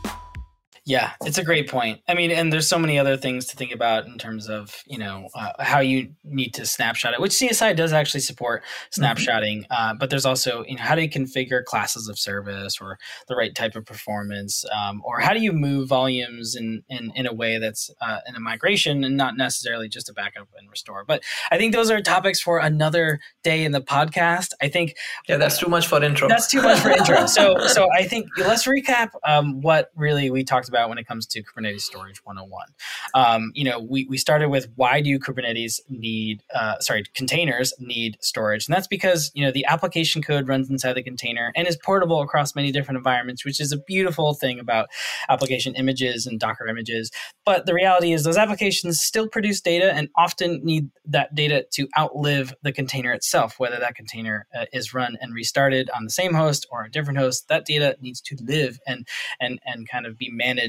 Yeah, 0.83 1.11
it's 1.23 1.37
a 1.37 1.43
great 1.43 1.69
point. 1.69 2.01
I 2.07 2.15
mean, 2.15 2.31
and 2.31 2.51
there's 2.51 2.67
so 2.67 2.79
many 2.79 2.97
other 2.97 3.15
things 3.15 3.45
to 3.47 3.55
think 3.55 3.71
about 3.71 4.07
in 4.07 4.17
terms 4.17 4.49
of 4.49 4.81
you 4.87 4.97
know 4.97 5.29
uh, 5.35 5.51
how 5.59 5.79
you 5.79 6.13
need 6.23 6.55
to 6.55 6.65
snapshot 6.65 7.13
it, 7.13 7.21
which 7.21 7.33
CSI 7.33 7.75
does 7.75 7.93
actually 7.93 8.21
support 8.21 8.63
mm-hmm. 8.63 9.03
snapshotting. 9.03 9.65
Uh, 9.69 9.93
but 9.93 10.09
there's 10.09 10.25
also 10.25 10.63
you 10.67 10.75
know 10.75 10.81
how 10.81 10.95
do 10.95 11.03
you 11.03 11.09
configure 11.09 11.63
classes 11.63 12.07
of 12.09 12.17
service 12.17 12.81
or 12.81 12.97
the 13.27 13.35
right 13.35 13.53
type 13.53 13.75
of 13.75 13.85
performance, 13.85 14.65
um, 14.75 15.03
or 15.05 15.19
how 15.19 15.33
do 15.33 15.39
you 15.39 15.53
move 15.53 15.87
volumes 15.87 16.55
in 16.55 16.81
in, 16.89 17.11
in 17.15 17.27
a 17.27 17.33
way 17.33 17.59
that's 17.59 17.91
uh, 18.01 18.21
in 18.27 18.35
a 18.35 18.39
migration 18.39 19.03
and 19.03 19.15
not 19.15 19.37
necessarily 19.37 19.87
just 19.87 20.09
a 20.09 20.13
backup 20.13 20.47
and 20.57 20.67
restore. 20.67 21.05
But 21.05 21.21
I 21.51 21.59
think 21.59 21.73
those 21.73 21.91
are 21.91 22.01
topics 22.01 22.41
for 22.41 22.57
another 22.57 23.19
day 23.43 23.63
in 23.65 23.71
the 23.71 23.81
podcast. 23.81 24.47
I 24.63 24.67
think 24.67 24.95
yeah, 25.29 25.37
that's 25.37 25.59
too 25.59 25.69
much 25.69 25.85
for 25.85 26.03
intro. 26.03 26.27
That's 26.27 26.49
too 26.49 26.63
much 26.63 26.79
for 26.79 26.89
intro. 26.89 27.27
So 27.31 27.55
so 27.67 27.87
I 27.95 28.03
think 28.03 28.27
let's 28.37 28.65
recap 28.65 29.09
um, 29.23 29.61
what 29.61 29.91
really 29.95 30.31
we 30.31 30.43
talked 30.43 30.69
about 30.71 30.89
when 30.89 30.97
it 30.97 31.07
comes 31.07 31.25
to 31.27 31.43
Kubernetes 31.43 31.81
Storage 31.81 32.21
101. 32.23 32.65
Um, 33.13 33.51
you 33.53 33.65
know, 33.65 33.79
we, 33.79 34.05
we 34.09 34.17
started 34.17 34.49
with 34.49 34.67
why 34.75 35.01
do 35.01 35.19
Kubernetes 35.19 35.79
need, 35.89 36.41
uh, 36.55 36.79
sorry, 36.79 37.03
containers 37.13 37.73
need 37.79 38.17
storage? 38.21 38.67
And 38.67 38.75
that's 38.75 38.87
because, 38.87 39.31
you 39.33 39.43
know, 39.43 39.51
the 39.51 39.65
application 39.65 40.21
code 40.21 40.47
runs 40.47 40.69
inside 40.69 40.93
the 40.93 41.03
container 41.03 41.51
and 41.55 41.67
is 41.67 41.77
portable 41.77 42.21
across 42.21 42.55
many 42.55 42.71
different 42.71 42.97
environments, 42.97 43.43
which 43.43 43.59
is 43.59 43.71
a 43.71 43.77
beautiful 43.77 44.33
thing 44.33 44.59
about 44.59 44.87
application 45.29 45.75
images 45.75 46.25
and 46.25 46.39
Docker 46.39 46.67
images. 46.67 47.11
But 47.45 47.65
the 47.65 47.73
reality 47.73 48.13
is 48.13 48.23
those 48.23 48.37
applications 48.37 49.01
still 49.01 49.27
produce 49.27 49.59
data 49.61 49.93
and 49.93 50.09
often 50.15 50.63
need 50.63 50.89
that 51.05 51.35
data 51.35 51.65
to 51.73 51.87
outlive 51.97 52.53
the 52.63 52.71
container 52.71 53.11
itself, 53.11 53.59
whether 53.59 53.79
that 53.79 53.95
container 53.95 54.47
uh, 54.57 54.65
is 54.71 54.93
run 54.93 55.17
and 55.19 55.33
restarted 55.33 55.89
on 55.95 56.03
the 56.03 56.09
same 56.09 56.33
host 56.33 56.67
or 56.71 56.83
a 56.83 56.91
different 56.91 57.19
host, 57.19 57.47
that 57.49 57.65
data 57.65 57.97
needs 57.99 58.21
to 58.21 58.37
live 58.41 58.79
and 58.87 59.07
and 59.39 59.59
and 59.65 59.89
kind 59.89 60.05
of 60.05 60.17
be 60.17 60.29
managed 60.31 60.60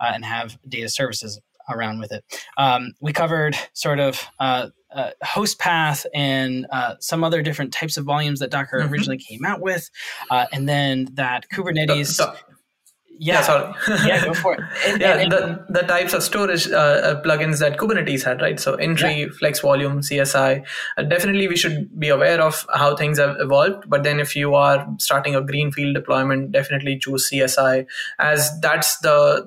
uh, 0.00 0.12
and 0.14 0.24
have 0.24 0.58
data 0.68 0.88
services 0.88 1.40
around 1.68 2.00
with 2.00 2.12
it. 2.12 2.24
Um, 2.58 2.92
we 3.00 3.12
covered 3.12 3.56
sort 3.72 4.00
of 4.00 4.20
uh, 4.38 4.68
uh, 4.94 5.10
host 5.22 5.58
path 5.58 6.06
and 6.14 6.66
uh, 6.70 6.96
some 7.00 7.24
other 7.24 7.42
different 7.42 7.72
types 7.72 7.96
of 7.96 8.04
volumes 8.04 8.40
that 8.40 8.50
Docker 8.50 8.78
mm-hmm. 8.80 8.92
originally 8.92 9.18
came 9.18 9.44
out 9.44 9.60
with, 9.60 9.90
uh, 10.30 10.46
and 10.52 10.68
then 10.68 11.08
that 11.14 11.46
Kubernetes 11.52 12.20
yeah, 13.18 13.34
yeah 13.34 13.42
sorry. 13.42 13.74
yeah, 14.06 14.24
go 14.24 14.34
for 14.34 14.54
it. 14.54 14.60
And, 14.86 15.00
yeah, 15.00 15.18
and, 15.18 15.32
the, 15.32 15.64
the 15.68 15.82
types 15.82 16.12
of 16.12 16.22
storage 16.22 16.68
uh, 16.68 16.76
uh, 16.76 17.22
plugins 17.22 17.58
that 17.60 17.78
Kubernetes 17.78 18.24
had, 18.24 18.40
right? 18.40 18.58
So 18.58 18.74
in-tree, 18.74 19.22
yeah. 19.22 19.26
flex 19.38 19.60
volume, 19.60 20.00
CSI. 20.00 20.64
Uh, 20.96 21.02
definitely, 21.02 21.48
we 21.48 21.56
should 21.56 21.98
be 21.98 22.08
aware 22.08 22.40
of 22.40 22.66
how 22.74 22.96
things 22.96 23.18
have 23.18 23.36
evolved. 23.38 23.88
But 23.88 24.02
then, 24.02 24.18
if 24.18 24.34
you 24.34 24.54
are 24.54 24.86
starting 24.98 25.34
a 25.34 25.40
greenfield 25.40 25.94
deployment, 25.94 26.52
definitely 26.52 26.98
choose 26.98 27.30
CSI 27.30 27.86
as 28.18 28.50
that's 28.60 28.98
the 28.98 29.44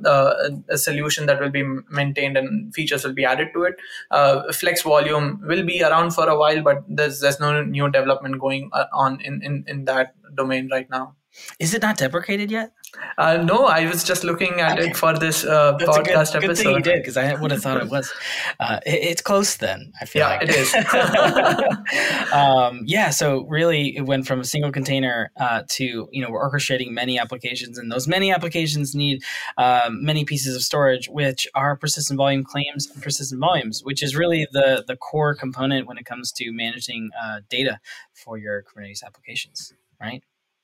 the 0.67 0.77
solution 0.77 1.25
that 1.25 1.39
will 1.39 1.49
be 1.49 1.63
maintained 1.89 2.37
and 2.37 2.73
features 2.73 3.03
will 3.03 3.13
be 3.13 3.25
added 3.25 3.49
to 3.53 3.63
it. 3.63 3.75
Uh, 4.11 4.51
flex 4.53 4.81
volume 4.83 5.41
will 5.45 5.65
be 5.65 5.83
around 5.83 6.11
for 6.11 6.27
a 6.29 6.37
while, 6.37 6.61
but 6.61 6.83
there's 6.87 7.19
there's 7.19 7.39
no 7.39 7.61
new 7.63 7.89
development 7.89 8.39
going 8.39 8.69
uh, 8.73 8.85
on 8.93 9.19
in 9.21 9.41
in, 9.41 9.63
in 9.67 9.85
that 9.85 10.15
domain 10.35 10.69
right 10.71 10.89
now. 10.89 11.15
Is 11.59 11.73
it 11.73 11.81
not 11.81 11.97
deprecated 11.97 12.51
yet? 12.51 12.71
Uh, 13.17 13.37
no, 13.37 13.65
I 13.65 13.85
was 13.87 14.03
just 14.03 14.23
looking 14.23 14.59
at 14.59 14.79
okay. 14.79 14.89
it 14.89 14.97
for 14.97 15.17
this 15.17 15.45
uh, 15.45 15.77
podcast 15.77 16.33
good, 16.33 16.43
episode. 16.43 16.47
Good 16.47 16.57
thing 16.57 16.75
you 16.75 16.81
did 16.81 17.01
because 17.01 17.17
I 17.17 17.33
would 17.33 17.51
have 17.51 17.61
thought 17.61 17.81
it 17.81 17.89
was. 17.89 18.11
Uh, 18.59 18.79
it, 18.85 19.03
it's 19.03 19.21
close 19.21 19.57
then. 19.57 19.93
I 20.01 20.05
feel 20.05 20.21
yeah, 20.21 20.27
like 20.27 20.41
it 20.43 20.49
is. 20.49 22.33
um, 22.33 22.81
yeah, 22.85 23.09
so 23.09 23.45
really, 23.45 23.95
it 23.95 24.01
went 24.01 24.27
from 24.27 24.39
a 24.39 24.43
single 24.43 24.71
container 24.71 25.31
uh, 25.37 25.63
to 25.69 26.07
you 26.11 26.21
know 26.21 26.29
we're 26.29 26.49
orchestrating 26.49 26.91
many 26.91 27.17
applications, 27.17 27.77
and 27.77 27.91
those 27.91 28.07
many 28.07 28.31
applications 28.31 28.93
need 28.93 29.23
um, 29.57 30.03
many 30.03 30.25
pieces 30.25 30.55
of 30.55 30.61
storage, 30.61 31.07
which 31.07 31.47
are 31.55 31.75
persistent 31.75 32.17
volume 32.17 32.43
claims 32.43 32.89
and 32.91 33.01
persistent 33.01 33.39
volumes, 33.39 33.81
which 33.83 34.03
is 34.03 34.15
really 34.15 34.47
the 34.51 34.83
the 34.87 34.97
core 34.97 35.35
component 35.35 35.87
when 35.87 35.97
it 35.97 36.05
comes 36.05 36.31
to 36.33 36.51
managing 36.51 37.09
uh, 37.23 37.39
data 37.49 37.79
for 38.13 38.37
your 38.37 38.63
Kubernetes 38.63 39.03
applications, 39.03 39.73
right? 39.99 40.23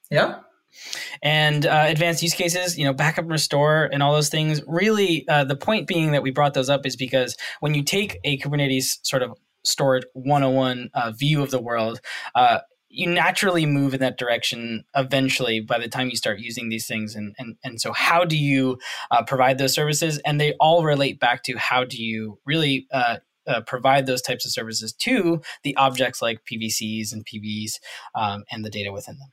Yeah 0.09 0.39
and 1.21 1.65
uh, 1.65 1.85
advanced 1.87 2.23
use 2.23 2.33
cases 2.33 2.77
you 2.77 2.85
know 2.85 2.93
backup 2.93 3.23
and 3.23 3.31
restore 3.31 3.89
and 3.91 4.01
all 4.03 4.13
those 4.13 4.29
things. 4.29 4.61
Really 4.67 5.27
uh, 5.27 5.43
the 5.43 5.55
point 5.55 5.87
being 5.87 6.11
that 6.11 6.23
we 6.23 6.31
brought 6.31 6.53
those 6.53 6.69
up 6.69 6.85
is 6.85 6.95
because 6.95 7.37
when 7.59 7.73
you 7.73 7.83
take 7.83 8.19
a 8.23 8.37
kubernetes 8.37 8.99
sort 9.03 9.23
of 9.23 9.37
storage 9.63 10.03
101 10.13 10.89
uh, 10.93 11.11
view 11.11 11.43
of 11.43 11.51
the 11.51 11.61
world 11.61 12.01
uh, 12.33 12.59
you 12.91 13.07
naturally 13.07 13.65
move 13.65 13.93
in 13.93 13.99
that 14.01 14.17
direction 14.17 14.83
eventually 14.95 15.61
by 15.61 15.79
the 15.79 15.87
time 15.87 16.09
you 16.09 16.15
start 16.15 16.39
using 16.39 16.69
these 16.69 16.87
things. 16.87 17.15
And 17.15 17.33
and, 17.39 17.55
and 17.63 17.81
so 17.81 17.93
how 17.93 18.25
do 18.25 18.37
you 18.37 18.77
uh, 19.09 19.23
provide 19.23 19.57
those 19.57 19.73
services? 19.73 20.19
And 20.25 20.39
they 20.39 20.53
all 20.59 20.83
relate 20.83 21.19
back 21.19 21.43
to 21.43 21.57
how 21.57 21.83
do 21.83 22.01
you 22.01 22.39
really 22.45 22.87
uh, 22.91 23.17
uh, 23.47 23.61
provide 23.61 24.05
those 24.05 24.21
types 24.21 24.45
of 24.45 24.51
services 24.51 24.93
to 24.93 25.41
the 25.63 25.75
objects 25.77 26.21
like 26.21 26.41
PVCs 26.51 27.11
and 27.13 27.25
PVs 27.25 27.79
um, 28.13 28.43
and 28.51 28.63
the 28.63 28.69
data 28.69 28.91
within 28.91 29.17
them. 29.17 29.31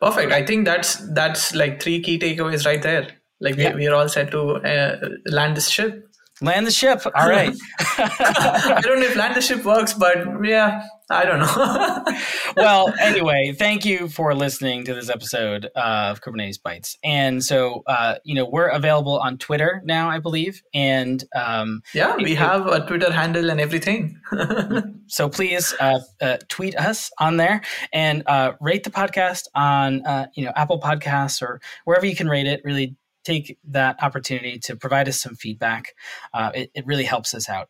Perfect. 0.00 0.32
I 0.32 0.46
think 0.46 0.64
that's 0.64 0.96
that's 1.12 1.54
like 1.54 1.82
three 1.82 2.00
key 2.02 2.18
takeaways 2.18 2.64
right 2.64 2.82
there. 2.82 3.08
Like 3.40 3.56
yeah. 3.56 3.74
we, 3.74 3.86
we're 3.86 3.94
all 3.94 4.08
set 4.08 4.30
to 4.30 4.56
uh, 4.56 5.08
land 5.26 5.56
this 5.56 5.68
ship. 5.68 6.09
Land 6.40 6.66
the 6.66 6.70
ship. 6.70 7.02
All 7.14 7.28
right. 7.28 7.54
I 7.98 8.80
don't 8.82 9.00
know 9.00 9.06
if 9.06 9.16
land 9.16 9.36
the 9.36 9.42
ship 9.42 9.64
works, 9.64 9.92
but 9.92 10.26
yeah, 10.42 10.86
I 11.10 11.24
don't 11.24 11.40
know. 11.40 12.04
well, 12.56 12.94
anyway, 13.00 13.52
thank 13.58 13.84
you 13.84 14.08
for 14.08 14.34
listening 14.34 14.84
to 14.84 14.94
this 14.94 15.10
episode 15.10 15.66
of 15.76 16.22
Kubernetes 16.22 16.58
Bytes. 16.58 16.96
And 17.02 17.44
so, 17.44 17.82
uh, 17.86 18.16
you 18.24 18.34
know, 18.34 18.46
we're 18.46 18.68
available 18.68 19.18
on 19.18 19.36
Twitter 19.36 19.82
now, 19.84 20.08
I 20.08 20.18
believe. 20.20 20.62
And 20.72 21.22
um, 21.34 21.82
yeah, 21.92 22.16
we 22.16 22.34
have 22.36 22.66
a 22.68 22.86
Twitter 22.86 23.12
handle 23.12 23.50
and 23.50 23.60
everything. 23.60 24.18
so 25.08 25.28
please 25.28 25.74
uh, 25.80 26.00
uh, 26.22 26.38
tweet 26.48 26.76
us 26.78 27.10
on 27.18 27.36
there 27.36 27.60
and 27.92 28.22
uh, 28.26 28.52
rate 28.60 28.84
the 28.84 28.90
podcast 28.90 29.48
on, 29.54 30.06
uh, 30.06 30.26
you 30.34 30.44
know, 30.44 30.52
Apple 30.54 30.80
Podcasts 30.80 31.42
or 31.42 31.60
wherever 31.84 32.06
you 32.06 32.14
can 32.14 32.28
rate 32.28 32.46
it. 32.46 32.62
Really 32.64 32.96
take 33.24 33.58
that 33.64 34.02
opportunity 34.02 34.58
to 34.58 34.76
provide 34.76 35.08
us 35.08 35.20
some 35.20 35.34
feedback. 35.34 35.94
Uh, 36.32 36.50
it, 36.54 36.70
it, 36.74 36.86
really 36.86 37.04
helps 37.04 37.34
us 37.34 37.48
out. 37.48 37.68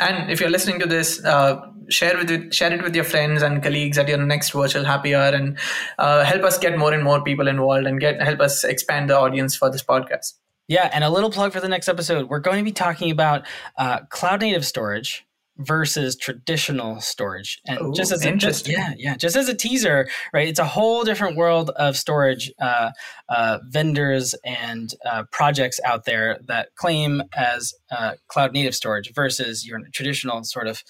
And 0.00 0.30
if 0.30 0.40
you're 0.40 0.50
listening 0.50 0.78
to 0.80 0.86
this, 0.86 1.24
uh, 1.24 1.60
share 1.88 2.16
with 2.16 2.30
it, 2.30 2.54
share 2.54 2.72
it 2.72 2.82
with 2.82 2.94
your 2.94 3.04
friends 3.04 3.42
and 3.42 3.62
colleagues 3.62 3.98
at 3.98 4.08
your 4.08 4.18
next 4.18 4.52
virtual 4.52 4.84
happy 4.84 5.14
hour, 5.14 5.34
and 5.34 5.58
uh, 5.98 6.24
help 6.24 6.42
us 6.44 6.58
get 6.58 6.78
more 6.78 6.92
and 6.92 7.02
more 7.02 7.22
people 7.22 7.48
involved, 7.48 7.86
and 7.86 8.00
get 8.00 8.22
help 8.22 8.40
us 8.40 8.62
expand 8.64 9.10
the 9.10 9.18
audience 9.18 9.56
for 9.56 9.70
this 9.70 9.82
podcast. 9.82 10.34
Yeah, 10.68 10.90
and 10.92 11.02
a 11.02 11.10
little 11.10 11.30
plug 11.30 11.52
for 11.52 11.60
the 11.60 11.68
next 11.68 11.88
episode. 11.88 12.28
We're 12.28 12.40
going 12.40 12.58
to 12.58 12.64
be 12.64 12.72
talking 12.72 13.10
about 13.10 13.46
uh, 13.76 14.00
cloud 14.10 14.42
native 14.42 14.66
storage 14.66 15.26
versus 15.58 16.16
traditional 16.16 17.00
storage. 17.00 17.60
And 17.66 17.80
Ooh, 17.80 17.92
just 17.92 18.12
as 18.12 18.24
a, 18.24 18.36
just, 18.36 18.68
yeah, 18.68 18.94
yeah, 18.96 19.16
just 19.16 19.36
as 19.36 19.48
a 19.48 19.54
teaser, 19.54 20.08
right? 20.32 20.48
It's 20.48 20.58
a 20.58 20.64
whole 20.64 21.04
different 21.04 21.36
world 21.36 21.70
of 21.70 21.96
storage 21.96 22.52
uh, 22.60 22.90
uh, 23.28 23.58
vendors 23.68 24.34
and 24.44 24.92
uh, 25.04 25.24
projects 25.30 25.80
out 25.84 26.04
there 26.04 26.38
that 26.46 26.74
claim 26.76 27.22
as 27.36 27.74
uh, 27.90 28.12
cloud 28.28 28.52
native 28.52 28.74
storage 28.74 29.12
versus 29.14 29.66
your 29.66 29.80
traditional 29.92 30.44
sort 30.44 30.68
of 30.68 30.82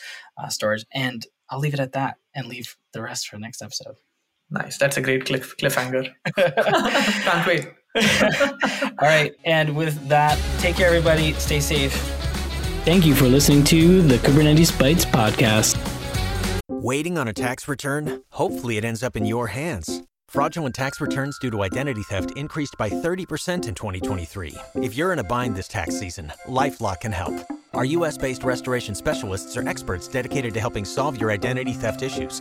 uh, 0.42 0.48
storage. 0.48 0.84
And 0.92 1.26
I'll 1.50 1.60
leave 1.60 1.74
it 1.74 1.80
at 1.80 1.92
that 1.92 2.16
and 2.34 2.46
leave 2.46 2.76
the 2.92 3.02
rest 3.02 3.28
for 3.28 3.36
the 3.36 3.40
next 3.40 3.62
episode. 3.62 3.96
Nice. 4.50 4.78
That's 4.78 4.96
a 4.96 5.00
great 5.00 5.26
cliff, 5.26 5.56
cliffhanger. 5.56 6.12
Can't 6.36 7.46
wait. 7.46 7.68
All 8.98 9.08
right. 9.08 9.32
And 9.44 9.76
with 9.76 10.08
that, 10.08 10.38
take 10.58 10.76
care, 10.76 10.88
everybody. 10.88 11.32
Stay 11.34 11.60
safe. 11.60 12.17
Thank 12.84 13.04
you 13.04 13.14
for 13.14 13.26
listening 13.26 13.64
to 13.64 14.00
the 14.02 14.16
Kubernetes 14.16 14.72
Bytes 14.72 15.04
podcast. 15.04 15.76
Waiting 16.68 17.18
on 17.18 17.28
a 17.28 17.34
tax 17.34 17.68
return? 17.68 18.22
Hopefully, 18.30 18.78
it 18.78 18.84
ends 18.84 19.02
up 19.02 19.14
in 19.16 19.26
your 19.26 19.48
hands. 19.48 20.02
Fraudulent 20.28 20.74
tax 20.74 21.00
returns 21.00 21.38
due 21.38 21.50
to 21.50 21.62
identity 21.62 22.02
theft 22.02 22.30
increased 22.36 22.76
by 22.78 22.88
30% 22.88 23.68
in 23.68 23.74
2023. 23.74 24.54
If 24.76 24.94
you're 24.96 25.12
in 25.12 25.18
a 25.18 25.24
bind 25.24 25.56
this 25.56 25.68
tax 25.68 25.98
season, 25.98 26.32
LifeLock 26.46 27.00
can 27.00 27.12
help. 27.12 27.34
Our 27.74 27.84
US 27.84 28.16
based 28.16 28.44
restoration 28.44 28.94
specialists 28.94 29.56
are 29.56 29.68
experts 29.68 30.08
dedicated 30.08 30.54
to 30.54 30.60
helping 30.60 30.84
solve 30.84 31.20
your 31.20 31.30
identity 31.30 31.72
theft 31.72 32.02
issues. 32.02 32.40